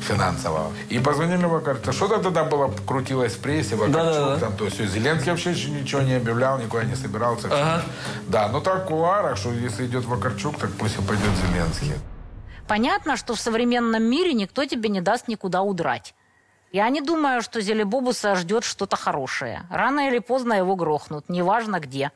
финансового. 0.01 0.71
И 0.91 0.99
позвонили 0.99 1.47
Вакарчуку. 1.47 1.93
Что-то 1.93 2.19
тогда 2.19 2.45
было, 2.45 2.71
крутилось 2.87 3.33
в 3.33 3.39
прессе, 3.39 3.77
Вакарчук, 3.77 3.95
да, 3.95 4.13
да, 4.13 4.35
да. 4.35 4.41
там, 4.41 4.57
то 4.57 4.65
есть 4.65 4.79
Зеленский 4.79 5.31
вообще 5.31 5.53
еще 5.53 5.71
ничего 5.71 6.03
не 6.03 6.15
объявлял, 6.15 6.59
никуда 6.59 6.85
не 6.85 6.95
собирался. 6.95 7.49
Ага. 7.51 7.83
Да, 8.29 8.49
но 8.49 8.61
так 8.61 8.85
в 8.85 8.87
кулуарах, 8.87 9.39
что 9.39 9.53
если 9.53 9.87
идет 9.87 10.05
Вакарчук, 10.05 10.59
так 10.59 10.71
пусть 10.73 10.99
и 10.99 11.03
пойдет 11.03 11.31
Зеленский. 11.49 11.95
Понятно, 12.67 13.17
что 13.17 13.35
в 13.35 13.41
современном 13.41 14.03
мире 14.03 14.33
никто 14.33 14.65
тебе 14.65 14.89
не 14.89 15.01
даст 15.01 15.29
никуда 15.29 15.63
удрать. 15.63 16.15
Я 16.73 16.89
не 16.89 17.01
думаю, 17.01 17.43
что 17.43 17.61
Зелебобуса 17.61 18.35
ждет 18.35 18.65
что-то 18.65 18.97
хорошее. 18.97 19.67
Рано 19.71 20.09
или 20.09 20.19
поздно 20.19 20.55
его 20.55 20.75
грохнут, 20.75 21.29
неважно 21.29 21.79
где. 21.79 22.11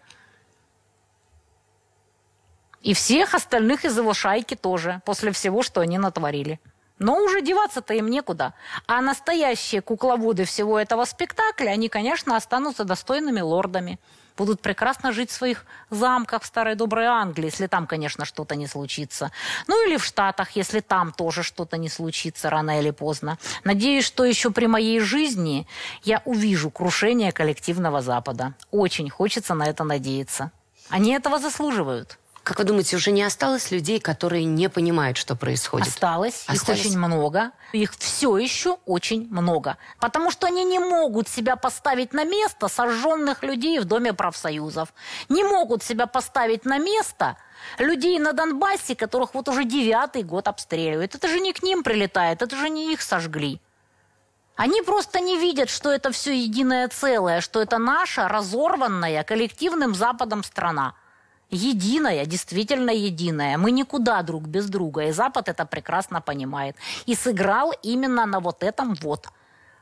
И 2.81 2.95
всех 2.95 3.35
остальных 3.35 3.85
из 3.85 3.97
его 3.97 4.15
шайки 4.15 4.55
тоже, 4.55 5.03
после 5.05 5.33
всего, 5.33 5.63
что 5.63 5.81
они 5.81 5.99
натворили. 5.99 6.61
Но 6.99 7.23
уже 7.23 7.43
деваться-то 7.43 7.95
им 7.95 8.09
некуда. 8.09 8.55
А 8.87 9.01
настоящие 9.01 9.83
кукловоды 9.83 10.45
всего 10.45 10.79
этого 10.79 11.05
спектакля, 11.05 11.71
они, 11.71 11.89
конечно, 11.89 12.37
останутся 12.37 12.85
достойными 12.85 13.41
лордами 13.41 13.99
будут 14.39 14.61
прекрасно 14.63 15.13
жить 15.13 15.31
в 15.31 15.35
своих 15.35 15.67
замках 15.91 16.43
в 16.43 16.47
старой 16.47 16.77
доброй 16.77 17.07
Англии, 17.07 17.47
если 17.47 17.67
там, 17.67 17.87
конечно, 17.87 18.25
что-то 18.25 18.55
не 18.55 18.67
случится. 18.67 19.33
Ну 19.67 19.87
или 19.87 19.97
в 19.97 20.05
Штатах, 20.05 20.53
если 20.53 20.81
там 20.81 21.13
тоже 21.13 21.43
что-то 21.43 21.77
не 21.77 21.89
случится 21.89 22.49
рано 22.49 22.79
или 22.79 22.93
поздно. 22.93 23.39
Надеюсь, 23.65 24.05
что 24.05 24.25
еще 24.25 24.51
при 24.51 24.67
моей 24.67 25.01
жизни 25.01 25.67
я 26.05 26.23
увижу 26.25 26.71
крушение 26.71 27.33
коллективного 27.33 28.01
Запада. 28.01 28.55
Очень 28.71 29.11
хочется 29.11 29.55
на 29.55 29.65
это 29.65 29.85
надеяться. 29.85 30.53
Они 30.89 31.13
этого 31.13 31.39
заслуживают. 31.39 32.19
Как 32.49 32.61
вы 32.61 32.65
думаете, 32.65 32.97
уже 32.97 33.11
не 33.11 33.23
осталось 33.23 33.71
людей, 33.71 34.01
которые 34.01 34.47
не 34.47 34.71
понимают, 34.71 35.19
что 35.19 35.37
происходит? 35.37 35.87
Осталось. 35.87 36.45
осталось. 36.47 36.81
Их 36.81 36.87
очень 36.87 36.99
много. 36.99 37.51
Их 37.73 37.93
все 37.99 38.39
еще 38.39 38.79
очень 38.87 39.29
много. 39.31 39.77
Потому 40.01 40.31
что 40.31 40.47
они 40.47 40.65
не 40.65 40.79
могут 40.79 41.29
себя 41.29 41.57
поставить 41.57 42.15
на 42.15 42.25
место 42.25 42.69
сожженных 42.69 43.43
людей 43.43 43.79
в 43.81 43.85
Доме 43.85 44.15
профсоюзов. 44.15 44.95
Не 45.29 45.45
могут 45.45 45.83
себя 45.83 46.07
поставить 46.07 46.65
на 46.65 46.79
место 46.79 47.37
людей 47.77 48.19
на 48.19 48.33
Донбассе, 48.33 48.97
которых 48.97 49.35
вот 49.35 49.47
уже 49.51 49.65
девятый 49.65 50.23
год 50.23 50.49
обстреливают. 50.49 51.15
Это 51.15 51.29
же 51.29 51.41
не 51.41 51.53
к 51.53 51.63
ним 51.63 51.83
прилетает, 51.83 52.41
это 52.41 52.57
же 52.57 52.71
не 52.71 52.95
их 52.95 53.03
сожгли. 53.03 53.61
Они 54.57 54.81
просто 54.81 55.21
не 55.21 55.37
видят, 55.37 55.69
что 55.69 55.93
это 55.93 56.13
все 56.13 56.35
единое 56.35 56.89
целое, 56.89 57.43
что 57.43 57.61
это 57.61 57.77
наша 57.77 58.27
разорванная 58.27 59.23
коллективным 59.23 59.95
Западом 59.95 60.43
страна 60.43 60.95
единая, 61.51 62.27
действительно 62.27 62.91
единая. 62.91 63.59
Мы 63.59 63.71
никуда 63.71 64.23
друг 64.23 64.45
без 64.45 64.69
друга, 64.69 65.07
и 65.07 65.13
Запад 65.13 65.49
это 65.49 65.65
прекрасно 65.65 66.21
понимает. 66.21 66.77
И 67.07 67.15
сыграл 67.15 67.73
именно 67.83 68.27
на 68.27 68.41
вот 68.41 68.63
этом 68.63 68.95
вот, 68.95 69.29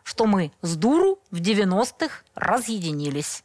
что 0.02 0.26
мы 0.26 0.52
с 0.62 0.76
дуру 0.76 1.18
в 1.30 1.40
90-х 1.40 2.23
разъединились. 2.35 3.42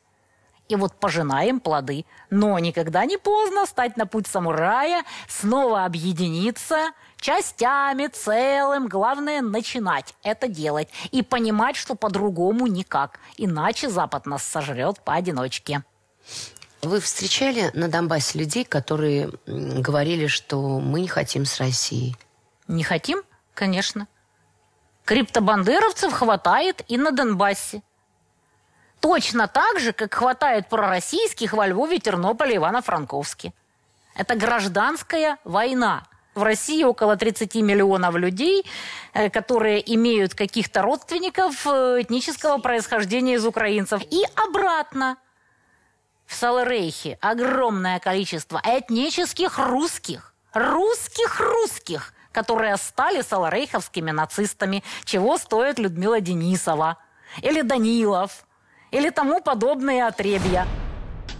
И 0.69 0.75
вот 0.77 0.93
пожинаем 0.93 1.59
плоды. 1.59 2.05
Но 2.29 2.57
никогда 2.57 3.05
не 3.05 3.17
поздно 3.17 3.65
стать 3.65 3.97
на 3.97 4.05
путь 4.05 4.27
самурая, 4.27 5.03
снова 5.27 5.83
объединиться 5.83 6.91
частями, 7.17 8.07
целым. 8.07 8.87
Главное 8.87 9.41
начинать 9.41 10.15
это 10.23 10.47
делать 10.47 10.87
и 11.11 11.23
понимать, 11.23 11.75
что 11.75 11.95
по-другому 11.95 12.67
никак. 12.67 13.19
Иначе 13.35 13.89
Запад 13.89 14.25
нас 14.25 14.43
сожрет 14.43 15.01
поодиночке. 15.01 15.83
Вы 16.83 17.00
встречали 17.00 17.69
на 17.75 17.89
Донбассе 17.89 18.39
людей, 18.39 18.65
которые 18.65 19.29
говорили, 19.45 20.25
что 20.25 20.79
мы 20.79 21.01
не 21.01 21.07
хотим 21.07 21.45
с 21.45 21.59
Россией? 21.59 22.15
Не 22.67 22.83
хотим? 22.83 23.21
Конечно. 23.53 24.07
Криптобандеровцев 25.05 26.11
хватает 26.11 26.83
и 26.88 26.97
на 26.97 27.11
Донбассе. 27.11 27.83
Точно 29.00 29.47
так 29.47 29.79
же, 29.79 29.93
как 29.93 30.13
хватает 30.13 30.69
пророссийских 30.69 31.53
во 31.53 31.67
Львове, 31.67 32.00
Тернополе, 32.00 32.55
Ивано-Франковске. 32.55 33.53
Это 34.15 34.35
гражданская 34.35 35.38
война. 35.43 36.07
В 36.33 36.43
России 36.43 36.83
около 36.83 37.15
30 37.15 37.55
миллионов 37.55 38.15
людей, 38.15 38.65
э, 39.13 39.29
которые 39.29 39.83
имеют 39.95 40.33
каких-то 40.33 40.81
родственников 40.81 41.67
э, 41.67 42.01
этнического 42.01 42.57
происхождения 42.57 43.35
из 43.35 43.45
украинцев. 43.45 44.01
И 44.09 44.23
обратно– 44.35 45.17
в 46.30 46.35
Саларейхе 46.35 47.18
огромное 47.20 47.99
количество 48.00 48.61
этнических 48.64 49.58
русских, 49.58 50.35
русских-русских, 50.54 52.12
которые 52.32 52.76
стали 52.76 53.23
саларейховскими 53.23 54.11
нацистами, 54.11 54.82
чего 55.04 55.38
стоит 55.38 55.78
Людмила 55.78 56.20
Денисова, 56.20 56.99
или 57.42 57.62
Данилов, 57.62 58.44
или 58.90 59.11
тому 59.11 59.40
подобные 59.40 60.06
отребья. 60.06 60.66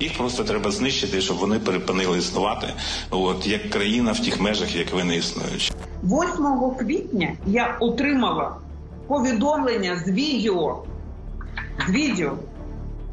Їх 0.01 0.19
просто 0.19 0.45
треба 0.45 0.71
знищити, 0.71 1.21
щоб 1.21 1.37
вони 1.37 1.59
перепинили 1.59 2.19
існувати, 2.19 2.75
от 3.11 3.47
як 3.47 3.71
країна 3.71 4.13
в 4.13 4.21
тих 4.21 4.41
межах, 4.41 4.77
як 4.77 4.93
вони 4.93 5.17
існують. 5.17 5.73
8 6.03 6.75
квітня 6.79 7.37
я 7.47 7.77
отримала 7.81 8.57
повідомлення 9.07 9.97
з 9.97 10.09
відео, 10.09 10.85
з 11.89 11.91
відео 11.91 12.39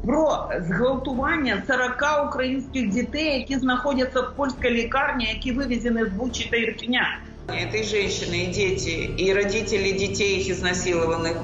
про 0.02 0.48
зґвалтування 0.60 1.62
40 1.66 2.26
українських 2.28 2.88
дітей, 2.88 3.38
які 3.38 3.58
знаходяться 3.58 4.20
в 4.20 4.36
польській 4.36 4.70
лікарні, 4.70 5.24
які 5.24 5.52
вивезені 5.52 6.04
з 6.04 6.08
Бучі 6.08 6.50
та 6.50 6.56
Ірпіня. 6.56 7.20
Это 7.55 7.77
и 7.77 7.83
женщины, 7.83 8.45
и 8.45 8.47
дети, 8.47 8.89
и 8.89 9.33
родители 9.33 9.91
детей 9.91 10.39
их 10.39 10.49
изнасилованных, 10.49 11.37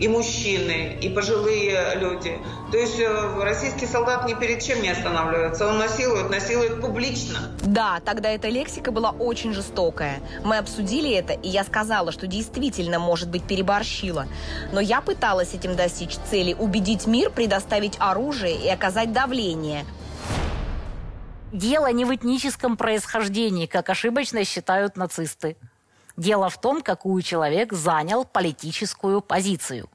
и 0.00 0.08
мужчины, 0.08 0.98
и 1.00 1.08
пожилые 1.08 1.94
люди. 1.96 2.38
То 2.70 2.78
есть 2.78 2.98
э, 2.98 3.42
российский 3.42 3.86
солдат 3.86 4.26
ни 4.26 4.34
перед 4.34 4.62
чем 4.62 4.82
не 4.82 4.90
останавливается. 4.90 5.66
Он 5.66 5.78
насилует, 5.78 6.30
насилует 6.30 6.80
публично. 6.80 7.38
Да, 7.62 8.00
тогда 8.04 8.30
эта 8.30 8.48
лексика 8.48 8.90
была 8.90 9.10
очень 9.10 9.52
жестокая. 9.52 10.20
Мы 10.44 10.58
обсудили 10.58 11.12
это, 11.12 11.34
и 11.34 11.48
я 11.48 11.64
сказала, 11.64 12.12
что 12.12 12.26
действительно, 12.26 12.98
может 12.98 13.28
быть, 13.28 13.44
переборщила. 13.44 14.26
Но 14.72 14.80
я 14.80 15.00
пыталась 15.00 15.54
этим 15.54 15.76
достичь 15.76 16.16
цели– 16.30 16.56
убедить 16.58 17.06
мир 17.06 17.30
предоставить 17.30 17.96
оружие 17.98 18.56
и 18.56 18.68
оказать 18.68 19.12
давление– 19.12 19.84
Дело 21.52 21.92
не 21.92 22.06
в 22.06 22.14
этническом 22.14 22.78
происхождении, 22.78 23.66
как 23.66 23.90
ошибочно 23.90 24.42
считают 24.42 24.96
нацисты. 24.96 25.58
Дело 26.16 26.48
в 26.48 26.58
том, 26.58 26.80
какую 26.80 27.20
человек 27.20 27.74
занял 27.74 28.24
политическую 28.24 29.20
позицию. 29.20 29.90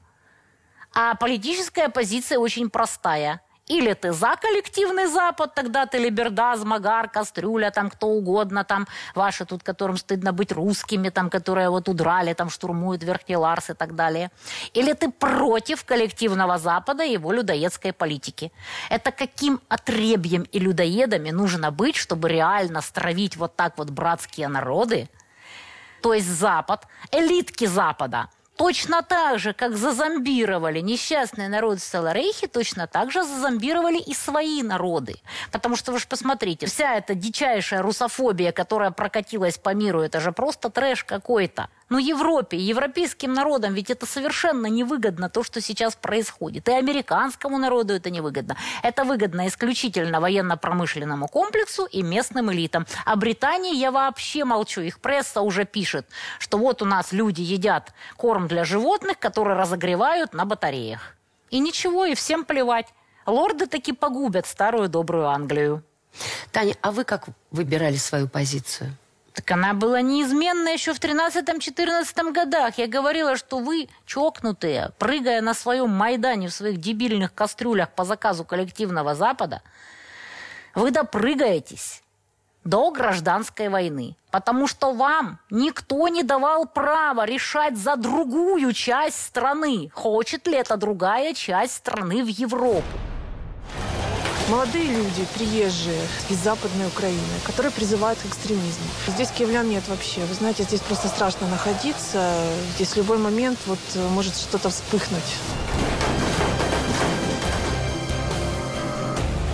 А 0.94 1.16
политическая 1.16 1.88
позиция 1.88 2.38
очень 2.38 2.70
простая. 2.70 3.42
Или 3.68 3.92
ты 3.92 4.12
за 4.12 4.36
коллективный 4.36 5.06
Запад, 5.06 5.54
тогда 5.54 5.86
ты 5.86 5.98
Либердаз, 5.98 6.64
Магар, 6.64 7.08
Кастрюля, 7.08 7.70
там 7.70 7.90
кто 7.90 8.06
угодно, 8.08 8.64
там 8.64 8.86
ваши 9.14 9.44
тут, 9.44 9.62
которым 9.62 9.96
стыдно 9.96 10.32
быть 10.32 10.52
русскими, 10.52 11.10
там, 11.10 11.28
которые 11.28 11.68
вот 11.68 11.88
удрали, 11.88 12.32
там 12.32 12.50
штурмуют 12.50 13.02
Верхний 13.02 13.36
Ларс 13.36 13.70
и 13.70 13.74
так 13.74 13.94
далее. 13.94 14.30
Или 14.72 14.94
ты 14.94 15.10
против 15.10 15.84
коллективного 15.84 16.58
Запада 16.58 17.04
и 17.04 17.12
его 17.12 17.32
людоедской 17.32 17.92
политики. 17.92 18.52
Это 18.90 19.12
каким 19.12 19.60
отребьем 19.68 20.42
и 20.42 20.58
людоедами 20.58 21.30
нужно 21.30 21.70
быть, 21.70 21.96
чтобы 21.96 22.28
реально 22.28 22.80
стравить 22.80 23.36
вот 23.36 23.54
так 23.56 23.76
вот 23.76 23.90
братские 23.90 24.48
народы, 24.48 25.08
то 26.02 26.14
есть 26.14 26.28
Запад, 26.28 26.86
элитки 27.12 27.66
Запада– 27.66 28.28
Точно 28.58 29.02
так 29.02 29.38
же, 29.38 29.52
как 29.52 29.76
зазомбировали 29.76 30.80
несчастные 30.80 31.48
народы 31.48 31.80
в 31.80 31.84
Саларейхе, 31.84 32.48
точно 32.48 32.88
так 32.88 33.12
же 33.12 33.22
зазомбировали 33.22 33.98
и 33.98 34.12
свои 34.12 34.64
народы. 34.64 35.20
Потому 35.52 35.76
что 35.76 35.92
вы 35.92 36.00
же 36.00 36.08
посмотрите, 36.08 36.66
вся 36.66 36.96
эта 36.96 37.14
дичайшая 37.14 37.82
русофобия, 37.82 38.50
которая 38.50 38.90
прокатилась 38.90 39.58
по 39.58 39.74
миру, 39.74 40.00
это 40.00 40.18
же 40.18 40.32
просто 40.32 40.70
трэш 40.70 41.04
какой-то. 41.04 41.68
Но 41.88 41.98
ну, 41.98 42.06
Европе, 42.06 42.58
европейским 42.58 43.32
народам 43.32 43.72
ведь 43.72 43.90
это 43.90 44.04
совершенно 44.04 44.66
невыгодно, 44.66 45.30
то, 45.30 45.42
что 45.42 45.60
сейчас 45.62 45.96
происходит. 45.96 46.68
И 46.68 46.72
американскому 46.72 47.56
народу 47.56 47.94
это 47.94 48.10
невыгодно. 48.10 48.56
Это 48.82 49.04
выгодно 49.04 49.48
исключительно 49.48 50.20
военно-промышленному 50.20 51.28
комплексу 51.28 51.86
и 51.86 52.02
местным 52.02 52.52
элитам. 52.52 52.86
А 53.06 53.16
Британии 53.16 53.74
я 53.74 53.90
вообще 53.90 54.44
молчу. 54.44 54.82
Их 54.82 55.00
пресса 55.00 55.40
уже 55.40 55.64
пишет, 55.64 56.06
что 56.38 56.58
вот 56.58 56.82
у 56.82 56.84
нас 56.84 57.12
люди 57.12 57.40
едят 57.40 57.92
корм 58.16 58.48
для 58.48 58.64
животных, 58.64 59.18
которые 59.18 59.56
разогревают 59.56 60.34
на 60.34 60.44
батареях. 60.44 61.14
И 61.50 61.58
ничего, 61.58 62.04
и 62.04 62.14
всем 62.14 62.44
плевать. 62.44 62.88
Лорды 63.24 63.66
таки 63.66 63.92
погубят 63.92 64.46
старую 64.46 64.90
добрую 64.90 65.28
Англию. 65.28 65.82
Таня, 66.52 66.74
а 66.82 66.90
вы 66.90 67.04
как 67.04 67.28
выбирали 67.50 67.96
свою 67.96 68.28
позицию? 68.28 68.94
Так 69.38 69.52
она 69.52 69.72
была 69.72 70.00
неизменна 70.00 70.70
еще 70.70 70.92
в 70.92 70.98
13-14 70.98 72.32
годах. 72.32 72.76
Я 72.76 72.88
говорила, 72.88 73.36
что 73.36 73.58
вы 73.58 73.88
чокнутые, 74.04 74.90
прыгая 74.98 75.40
на 75.42 75.54
своем 75.54 75.90
Майдане 75.90 76.48
в 76.48 76.52
своих 76.52 76.78
дебильных 76.78 77.32
кастрюлях 77.32 77.92
по 77.92 78.04
заказу 78.04 78.44
коллективного 78.44 79.14
Запада, 79.14 79.62
вы 80.74 80.90
допрыгаетесь 80.90 82.02
до 82.64 82.90
гражданской 82.90 83.68
войны. 83.68 84.16
Потому 84.32 84.66
что 84.66 84.92
вам 84.92 85.38
никто 85.50 86.08
не 86.08 86.24
давал 86.24 86.66
права 86.66 87.24
решать 87.24 87.78
за 87.78 87.94
другую 87.94 88.72
часть 88.72 89.24
страны, 89.24 89.88
хочет 89.94 90.48
ли 90.48 90.56
эта 90.56 90.76
другая 90.76 91.32
часть 91.32 91.76
страны 91.76 92.24
в 92.24 92.26
Европу. 92.26 93.07
Молодые 94.48 94.86
люди, 94.86 95.26
приезжие 95.34 96.00
из 96.30 96.38
Западной 96.38 96.86
Украины, 96.86 97.20
которые 97.44 97.70
призывают 97.70 98.18
к 98.18 98.24
экстремизму. 98.24 98.86
Здесь 99.06 99.28
киевлян 99.30 99.68
нет 99.68 99.86
вообще. 99.88 100.22
Вы 100.24 100.32
знаете, 100.32 100.62
здесь 100.62 100.80
просто 100.80 101.08
страшно 101.08 101.46
находиться. 101.48 102.32
Здесь 102.74 102.88
в 102.88 102.96
любой 102.96 103.18
момент 103.18 103.58
вот 103.66 103.78
может 104.10 104.34
что-то 104.34 104.70
вспыхнуть. 104.70 105.36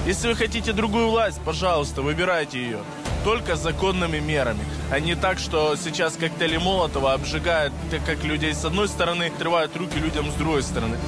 Если 0.07 0.29
вы 0.29 0.37
хотите 0.37 0.73
другую 0.73 1.09
власть, 1.11 1.41
пожалуйста, 1.45 2.03
выбирайте 2.03 2.63
ее. 2.63 2.79
Только 3.25 3.57
законными 3.57 4.19
мерами, 4.19 4.65
а 4.93 5.01
не 5.01 5.17
так, 5.17 5.39
что 5.39 5.75
сейчас 5.77 6.15
коктейли 6.15 6.59
Молотова 6.59 7.15
обжигают 7.15 7.73
как 8.07 8.23
людей 8.23 8.55
с 8.55 8.65
одной 8.65 8.87
стороны, 8.87 9.33
отрывают 9.35 9.77
руки 9.77 9.99
людям 9.99 10.31
с 10.31 10.35
другой 10.35 10.63
стороны. 10.63 10.99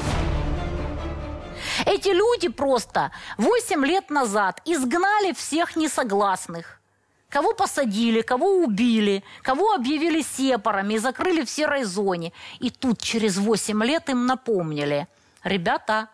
Эти 1.86 2.08
люди 2.08 2.48
просто 2.48 3.12
8 3.38 3.86
лет 3.86 4.10
назад 4.10 4.60
изгнали 4.64 5.32
всех 5.32 5.76
несогласных. 5.76 6.80
Кого 7.28 7.54
посадили, 7.54 8.22
кого 8.22 8.56
убили, 8.58 9.22
кого 9.42 9.72
объявили 9.72 10.20
сепарами 10.20 10.94
и 10.94 10.98
закрыли 10.98 11.44
в 11.44 11.50
серой 11.50 11.84
зоне. 11.84 12.32
И 12.58 12.70
тут 12.70 13.00
через 13.00 13.36
8 13.36 13.84
лет 13.84 14.08
им 14.08 14.26
напомнили. 14.26 15.06
Ребята, 15.44 16.08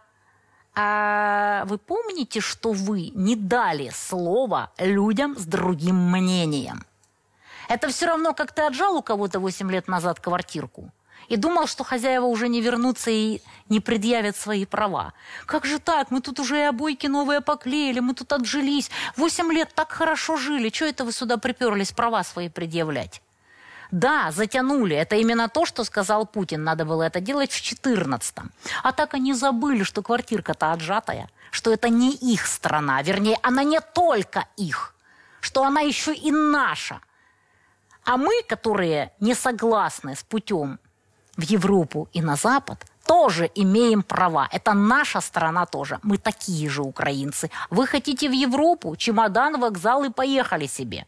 а 0.74 1.64
вы 1.64 1.78
помните, 1.78 2.40
что 2.40 2.72
вы 2.72 3.10
не 3.14 3.34
дали 3.34 3.90
слова 3.94 4.72
людям 4.76 5.38
с 5.38 5.46
другим 5.46 5.96
мнением? 5.96 6.84
Это 7.68 7.88
все 7.88 8.06
равно, 8.06 8.34
как 8.34 8.52
ты 8.52 8.60
отжал 8.60 8.96
у 8.96 9.02
кого-то 9.02 9.40
8 9.40 9.70
лет 9.70 9.88
назад 9.88 10.20
квартирку– 10.20 10.90
и 11.32 11.36
думал, 11.36 11.66
что 11.66 11.82
хозяева 11.82 12.26
уже 12.26 12.48
не 12.48 12.60
вернутся 12.60 13.10
и 13.10 13.40
не 13.70 13.80
предъявят 13.80 14.36
свои 14.36 14.66
права. 14.66 15.14
Как 15.46 15.64
же 15.64 15.78
так? 15.78 16.10
Мы 16.10 16.20
тут 16.20 16.38
уже 16.38 16.58
и 16.58 16.68
обойки 16.68 17.06
новые 17.06 17.40
поклеили, 17.40 18.00
мы 18.00 18.12
тут 18.12 18.34
отжились. 18.34 18.90
Восемь 19.16 19.50
лет 19.50 19.72
так 19.74 19.92
хорошо 19.92 20.36
жили. 20.36 20.68
Чего 20.68 20.90
это 20.90 21.06
вы 21.06 21.12
сюда 21.12 21.38
приперлись 21.38 21.92
права 21.92 22.22
свои 22.22 22.50
предъявлять? 22.50 23.22
Да, 23.90 24.30
затянули. 24.30 24.94
Это 24.94 25.16
именно 25.16 25.48
то, 25.48 25.64
что 25.64 25.84
сказал 25.84 26.26
Путин. 26.26 26.64
Надо 26.64 26.84
было 26.84 27.04
это 27.04 27.20
делать 27.20 27.50
в 27.50 27.62
14-м. 27.62 28.50
А 28.82 28.92
так 28.92 29.14
они 29.14 29.32
забыли, 29.32 29.84
что 29.84 30.02
квартирка-то 30.02 30.72
отжатая, 30.72 31.30
что 31.50 31.72
это 31.72 31.88
не 31.88 32.12
их 32.12 32.46
страна. 32.46 33.00
Вернее, 33.00 33.38
она 33.42 33.64
не 33.64 33.80
только 33.80 34.48
их, 34.58 34.94
что 35.40 35.64
она 35.64 35.80
еще 35.80 36.12
и 36.12 36.30
наша. 36.30 37.00
А 38.04 38.18
мы, 38.18 38.42
которые 38.46 39.12
не 39.18 39.34
согласны 39.34 40.14
с 40.14 40.22
путем 40.22 40.78
в 41.36 41.42
Европу 41.42 42.08
и 42.12 42.22
на 42.22 42.36
Запад, 42.36 42.84
тоже 43.06 43.50
имеем 43.54 44.02
права. 44.02 44.48
Это 44.52 44.74
наша 44.74 45.20
страна 45.20 45.66
тоже. 45.66 45.98
Мы 46.02 46.18
такие 46.18 46.68
же 46.68 46.82
украинцы. 46.82 47.50
Вы 47.70 47.86
хотите 47.86 48.28
в 48.28 48.32
Европу? 48.32 48.96
Чемодан, 48.96 49.60
вокзал 49.60 50.04
и 50.04 50.10
поехали 50.10 50.66
себе. 50.66 51.06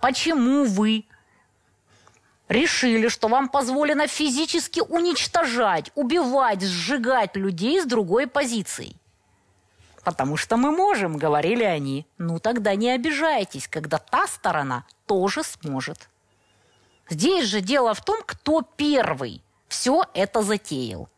Почему 0.00 0.64
вы 0.64 1.04
решили, 2.48 3.08
что 3.08 3.28
вам 3.28 3.48
позволено 3.48 4.06
физически 4.06 4.80
уничтожать, 4.80 5.90
убивать, 5.94 6.62
сжигать 6.62 7.36
людей 7.36 7.80
с 7.80 7.86
другой 7.86 8.26
позицией? 8.26 8.96
Потому 10.04 10.36
что 10.36 10.56
мы 10.56 10.70
можем, 10.70 11.18
говорили 11.18 11.64
они. 11.64 12.06
Ну 12.18 12.38
тогда 12.38 12.74
не 12.74 12.90
обижайтесь, 12.90 13.68
когда 13.68 13.98
та 13.98 14.26
сторона 14.26 14.84
тоже 15.06 15.42
сможет. 15.44 16.08
Здесь 17.10 17.46
же 17.46 17.60
дело 17.60 17.92
в 17.92 18.02
том, 18.02 18.22
кто 18.24 18.62
первый 18.62 19.42
все 19.68 20.04
это 20.14 20.42
затеял. 20.42 21.08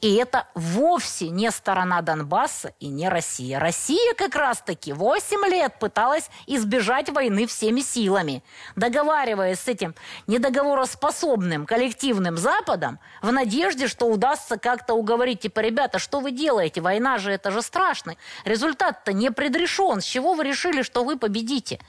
И 0.00 0.16
это 0.16 0.46
вовсе 0.54 1.30
не 1.30 1.50
сторона 1.50 2.02
Донбасса 2.02 2.74
и 2.78 2.88
не 2.88 3.08
Россия. 3.08 3.58
Россия 3.58 4.12
как 4.14 4.34
раз-таки 4.34 4.92
8 4.92 5.46
лет 5.48 5.78
пыталась 5.78 6.28
избежать 6.46 7.08
войны 7.08 7.46
всеми 7.46 7.80
силами, 7.80 8.44
договариваясь 8.76 9.60
с 9.60 9.68
этим 9.68 9.94
недоговороспособным 10.26 11.64
коллективным 11.64 12.36
Западом 12.36 12.98
в 13.22 13.32
надежде, 13.32 13.88
что 13.88 14.06
удастся 14.06 14.58
как-то 14.58 14.92
уговорить, 14.92 15.40
типа, 15.40 15.60
ребята, 15.60 15.98
что 15.98 16.20
вы 16.20 16.32
делаете? 16.32 16.82
Война 16.82 17.16
же, 17.16 17.32
это 17.32 17.50
же 17.50 17.62
страшно. 17.62 18.16
Результат-то 18.44 19.14
не 19.14 19.30
предрешен. 19.30 20.02
С 20.02 20.04
чего 20.04 20.34
вы 20.34 20.44
решили, 20.44 20.82
что 20.82 21.02
вы 21.04 21.18
победите? 21.18 21.80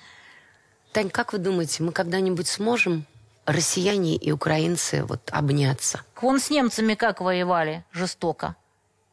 Тань, 0.95 1.09
как 1.09 1.33
вы 1.33 1.39
думаете, 1.39 1.83
мы 1.83 1.91
когда-нибудь 1.91 2.47
сможем, 2.47 3.05
россияне 3.45 4.15
и 4.15 4.31
украинцы, 4.31 5.03
вот 5.03 5.29
обняться? 5.29 6.05
Вон 6.21 6.39
с 6.39 6.49
немцами 6.49 6.93
как 6.93 7.19
воевали 7.19 7.83
жестоко. 7.91 8.55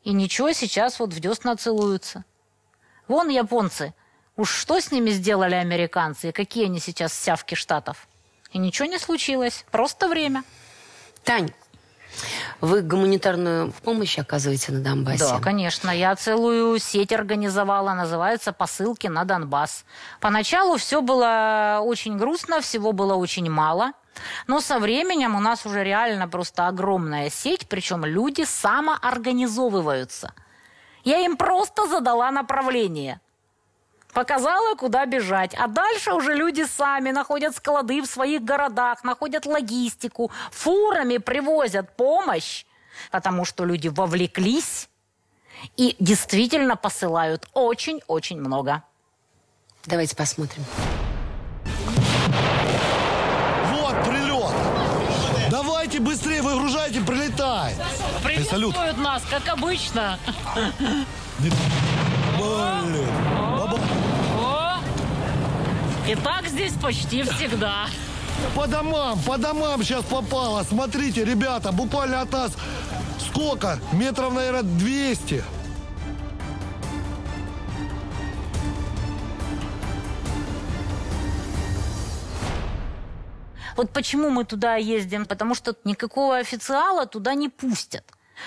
И 0.05 0.13
ничего, 0.13 0.53
сейчас 0.53 1.01
вот 1.01 1.13
в 1.13 1.19
десна 1.19 1.57
целуются. 1.57 2.25
Вон 3.09 3.31
японцы. 3.31 3.95
Уж 4.37 4.49
что 4.49 4.79
с 4.79 4.93
ними 4.93 5.11
сделали 5.11 5.57
американцы, 5.57 6.29
и 6.29 6.33
какие 6.33 6.67
они 6.67 6.79
сейчас 6.79 7.13
сявки 7.13 7.57
штатов. 7.57 8.07
И 8.53 8.59
ничего 8.59 8.87
не 8.87 9.01
случилось. 9.01 9.65
Просто 9.73 10.07
время. 10.07 10.45
Тань, 11.25 11.51
Вы 12.63 12.83
гуманитарную 12.83 13.73
помощь 13.83 14.21
оказываете 14.21 14.71
на 14.71 14.81
Донбассе? 14.81 15.19
Да, 15.19 15.41
конечно. 15.41 15.91
Я 15.91 16.15
целую 16.15 16.79
сеть 16.79 17.13
организовала, 17.13 17.93
называется 17.93 18.53
«Посылки 18.53 19.09
на 19.09 19.25
Донбасс». 19.25 19.85
Поначалу 20.21 20.77
все 20.77 21.03
было 21.03 21.81
очень 21.83 22.17
грустно, 22.17 22.61
всего 22.61 22.93
было 22.93 23.17
очень 23.17 23.51
мало. 23.51 23.95
Но 24.47 24.61
со 24.61 24.79
временем 24.79 25.35
у 25.35 25.41
нас 25.41 25.67
уже 25.67 25.83
реально 25.83 26.29
просто 26.29 26.69
огромная 26.69 27.31
сеть, 27.31 27.69
причем 27.69 28.05
люди 28.05 28.45
самоорганизовываются. 28.45 30.33
Я 31.03 31.19
им 31.19 31.37
просто 31.37 31.89
задала 31.89 32.31
направление– 32.31 33.21
Показала, 34.13 34.75
куда 34.75 35.07
бежать. 35.07 35.55
А 35.55 35.69
дальше 35.69 36.13
уже 36.13 36.35
люди 36.35 36.65
сами 36.65 37.11
находят 37.11 37.57
склады 37.57 38.03
в 38.03 38.07
своих 38.07 38.43
городах, 38.43 39.05
находят 39.05 39.47
логистику, 39.47 40.31
фурами 40.51 41.17
привозят 41.17 41.97
помощь, 41.97 42.65
потому 43.11 43.45
что 43.47 43.65
люди 43.65 43.89
вовлеклись 43.89 44.89
и 45.77 45.97
действительно 45.99 46.77
посылают 46.77 47.49
очень-очень 47.55 48.39
много. 48.39 48.83
Давайте 49.87 50.15
посмотрим. 50.15 50.65
Вот 53.71 53.95
прилет. 54.05 54.53
Давайте 55.51 56.01
быстрее 56.01 56.43
выгружайте, 56.43 57.01
прилетай. 57.01 57.75
Приветствуют 58.23 58.75
Салют. 58.77 58.99
нас, 58.99 59.23
как 59.31 59.49
обычно. 59.49 60.19
Блин. 62.39 63.32
И 66.09 66.17
так 66.17 66.49
здесь 66.49 66.73
почти 66.73 67.23
всегда. 67.23 67.87
По 68.57 68.67
домам, 68.67 69.19
по 69.25 69.39
домам 69.39 69.85
сейчас 69.85 70.05
попало. 70.05 70.65
Смотрите, 70.65 71.25
ребята, 71.25 71.71
буквально 71.71 72.23
от 72.23 72.33
нас 72.33 72.53
сколько? 73.21 73.79
Метров, 73.93 74.35
наверное, 74.35 74.63
200. 74.63 75.45
Вот 83.77 83.91
почему 83.91 84.29
мы 84.29 84.45
туда 84.45 84.77
ездим? 84.77 85.25
Потому 85.25 85.55
что 85.55 85.75
никакого 85.85 86.37
официала 86.37 87.07
туда 87.07 87.35
не 87.35 87.49
пустят. 87.49 88.05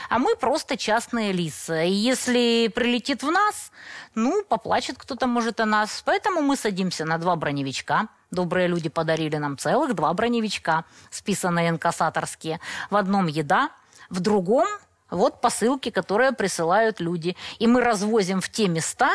А 0.09 0.19
мы 0.19 0.35
просто 0.35 0.77
частные 0.77 1.31
лица. 1.31 1.83
И 1.83 1.91
если 1.91 2.71
прилетит 2.73 3.23
в 3.23 3.31
нас, 3.31 3.71
ну, 4.15 4.43
поплачет 4.43 4.97
кто-то, 4.97 5.27
может, 5.27 5.59
о 5.59 5.65
нас. 5.65 6.01
Поэтому 6.05 6.41
мы 6.41 6.55
садимся 6.55 7.05
на 7.05 7.17
два 7.17 7.35
броневичка. 7.35 8.07
Добрые 8.31 8.67
люди 8.67 8.89
подарили 8.89 9.37
нам 9.37 9.57
целых 9.57 9.95
два 9.95 10.13
броневичка, 10.13 10.85
списанные 11.09 11.69
инкассаторские. 11.69 12.59
В 12.89 12.95
одном 12.95 13.27
еда, 13.27 13.69
в 14.09 14.19
другом 14.19 14.67
вот 15.09 15.41
посылки, 15.41 15.89
которые 15.89 16.31
присылают 16.31 16.99
люди. 16.99 17.35
И 17.59 17.67
мы 17.67 17.81
развозим 17.81 18.41
в 18.41 18.49
те 18.49 18.67
места, 18.67 19.11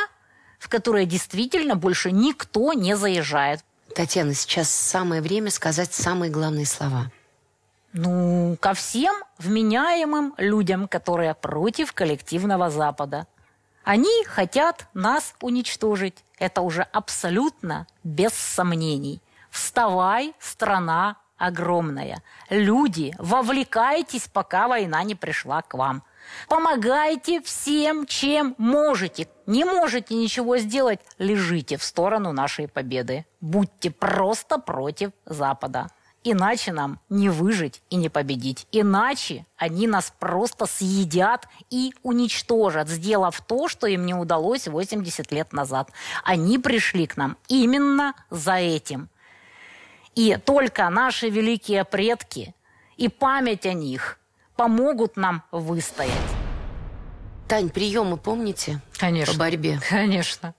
в 0.59 0.69
которые 0.69 1.07
действительно 1.07 1.77
больше 1.77 2.13
никто 2.13 2.73
не 2.73 2.97
заезжает. 2.97 3.65
Татьяна, 3.95 4.35
сейчас 4.35 4.71
самое 4.71 5.21
время 5.21 5.51
сказать 5.51 5.93
самые 5.93 6.31
главные 6.31 6.67
слова. 6.67 7.11
Ну, 7.93 8.57
ко 8.61 8.73
всем 8.75 9.15
вменяемым 9.39 10.35
людям, 10.37 10.87
которые 10.87 11.35
против 11.35 11.93
коллективного 11.93 12.71
Запада. 12.71 13.27
Они 13.83 14.25
хотят 14.27 14.87
нас 14.95 15.35
уничтожить. 15.41 16.25
Это 16.39 16.61
уже 16.61 16.83
абсолютно 16.83 17.87
без 18.05 18.33
сомнений. 18.33 19.21
Вставай, 19.51 20.35
страна 20.39 21.17
огромная. 21.37 22.23
Люди, 22.51 23.15
вовлекайтесь, 23.19 24.29
пока 24.29 24.69
война 24.69 25.03
не 25.03 25.15
пришла 25.15 25.63
к 25.63 25.75
вам. 25.75 26.03
Помогайте 26.49 27.41
всем, 27.41 28.07
чем 28.07 28.55
можете. 28.59 29.27
Не 29.47 29.65
можете 29.65 30.15
ничего 30.15 30.59
сделать, 30.59 31.01
лежите 31.19 31.77
в 31.77 31.83
сторону 31.83 32.33
нашей 32.33 32.69
победы. 32.69 33.27
Будьте 33.41 33.91
просто 33.91 34.59
против 34.59 35.11
Запада. 35.25 35.89
Иначе 36.23 36.73
нам 36.73 37.01
не 37.09 37.31
выжить 37.31 37.83
и 37.89 37.97
не 37.97 38.11
победить. 38.11 38.67
Иначе 38.73 39.47
они 39.57 39.87
нас 39.87 40.13
просто 40.19 40.67
съедят 40.67 41.49
и 41.71 41.95
уничтожат, 42.03 42.89
сделав 42.89 43.41
то, 43.41 43.69
что 43.69 43.87
им 43.87 44.05
не 44.05 44.13
удалось 44.13 44.69
80 44.69 45.33
лет 45.33 45.53
назад. 45.53 45.91
Они 46.23 46.59
пришли 46.59 47.07
к 47.07 47.17
нам 47.17 47.39
именно 47.49 48.15
за 48.29 48.57
этим. 48.57 49.09
И 50.15 50.37
только 50.45 50.91
наши 50.91 51.31
великие 51.31 51.85
предки 51.85 52.55
и 52.99 53.09
память 53.09 53.65
о 53.65 53.73
них 53.73 54.19
помогут 54.57 55.17
нам 55.17 55.43
выстоять. 55.51 56.13
Тань, 57.49 57.71
приемы 57.71 58.19
помните? 58.19 58.81
Конечно. 58.99 59.33
По 59.33 59.41
борьбе? 59.41 59.81
Конечно. 59.89 60.55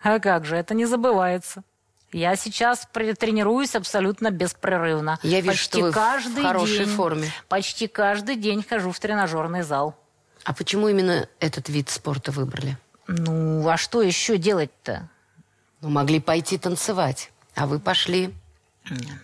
А 0.00 0.20
как 0.20 0.44
же, 0.44 0.56
это 0.56 0.74
не 0.74 0.86
забывается. 0.86 1.64
Я 2.12 2.36
сейчас 2.36 2.86
тренируюсь 2.92 3.74
абсолютно 3.74 4.30
беспрерывно. 4.30 5.18
Я 5.22 5.40
вижу, 5.40 5.52
почти 5.52 5.78
что 5.78 5.80
вы 5.80 5.92
каждый 5.92 6.42
в 6.42 6.46
хорошей 6.46 6.84
день, 6.84 6.88
форме. 6.88 7.32
Почти 7.48 7.88
каждый 7.88 8.36
день 8.36 8.62
хожу 8.62 8.92
в 8.92 9.00
тренажерный 9.00 9.62
зал. 9.62 9.96
А 10.44 10.52
почему 10.52 10.88
именно 10.88 11.28
этот 11.40 11.68
вид 11.68 11.88
спорта 11.88 12.30
выбрали? 12.30 12.76
Ну, 13.06 13.66
а 13.68 13.76
что 13.76 14.02
еще 14.02 14.36
делать-то? 14.36 15.08
Ну, 15.80 15.88
могли 15.88 16.20
пойти 16.20 16.58
танцевать, 16.58 17.30
а 17.54 17.66
вы 17.66 17.80
пошли. 17.80 18.34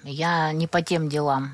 Я 0.02 0.52
не 0.52 0.66
по 0.66 0.82
тем 0.82 1.08
делам. 1.08 1.52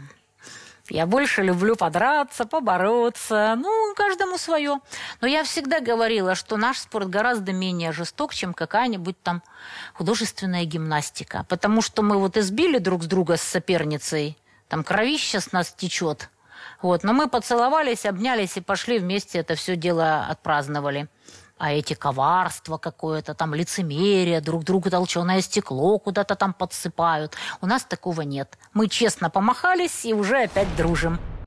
Я 0.90 1.06
больше 1.06 1.42
люблю 1.42 1.76
подраться, 1.76 2.44
побороться. 2.44 3.54
Ну, 3.56 3.94
каждому 3.94 4.36
свое. 4.36 4.80
Но 5.22 5.26
я 5.26 5.42
всегда 5.42 5.80
говорила, 5.80 6.34
что 6.34 6.58
наш 6.58 6.78
спорт 6.78 7.08
гораздо 7.08 7.52
менее 7.52 7.92
жесток, 7.92 8.34
чем 8.34 8.52
какая-нибудь 8.52 9.20
там 9.22 9.42
художественная 9.94 10.66
гимнастика. 10.66 11.46
Потому 11.48 11.80
что 11.80 12.02
мы 12.02 12.18
вот 12.18 12.36
избили 12.36 12.78
друг 12.78 13.04
с 13.04 13.06
друга 13.06 13.38
с 13.38 13.42
соперницей. 13.42 14.36
Там 14.68 14.84
кровище 14.84 15.40
с 15.40 15.52
нас 15.52 15.72
течет. 15.72 16.28
Вот. 16.82 17.02
Но 17.02 17.14
мы 17.14 17.28
поцеловались, 17.28 18.04
обнялись 18.04 18.58
и 18.58 18.60
пошли 18.60 18.98
вместе 18.98 19.38
это 19.38 19.54
все 19.54 19.76
дело 19.76 20.26
отпраздновали 20.26 21.08
а 21.58 21.72
эти 21.72 21.94
коварства 21.94 22.78
какое-то, 22.78 23.34
там 23.34 23.54
лицемерие, 23.54 24.40
друг 24.40 24.64
другу 24.64 24.90
толченое 24.90 25.40
стекло 25.40 25.98
куда-то 25.98 26.34
там 26.34 26.52
подсыпают. 26.52 27.34
У 27.60 27.66
нас 27.66 27.84
такого 27.84 28.22
нет. 28.22 28.58
Мы 28.72 28.88
честно 28.88 29.30
помахались 29.30 30.04
и 30.04 30.12
уже 30.12 30.42
опять 30.44 30.74
дружим. 30.76 31.18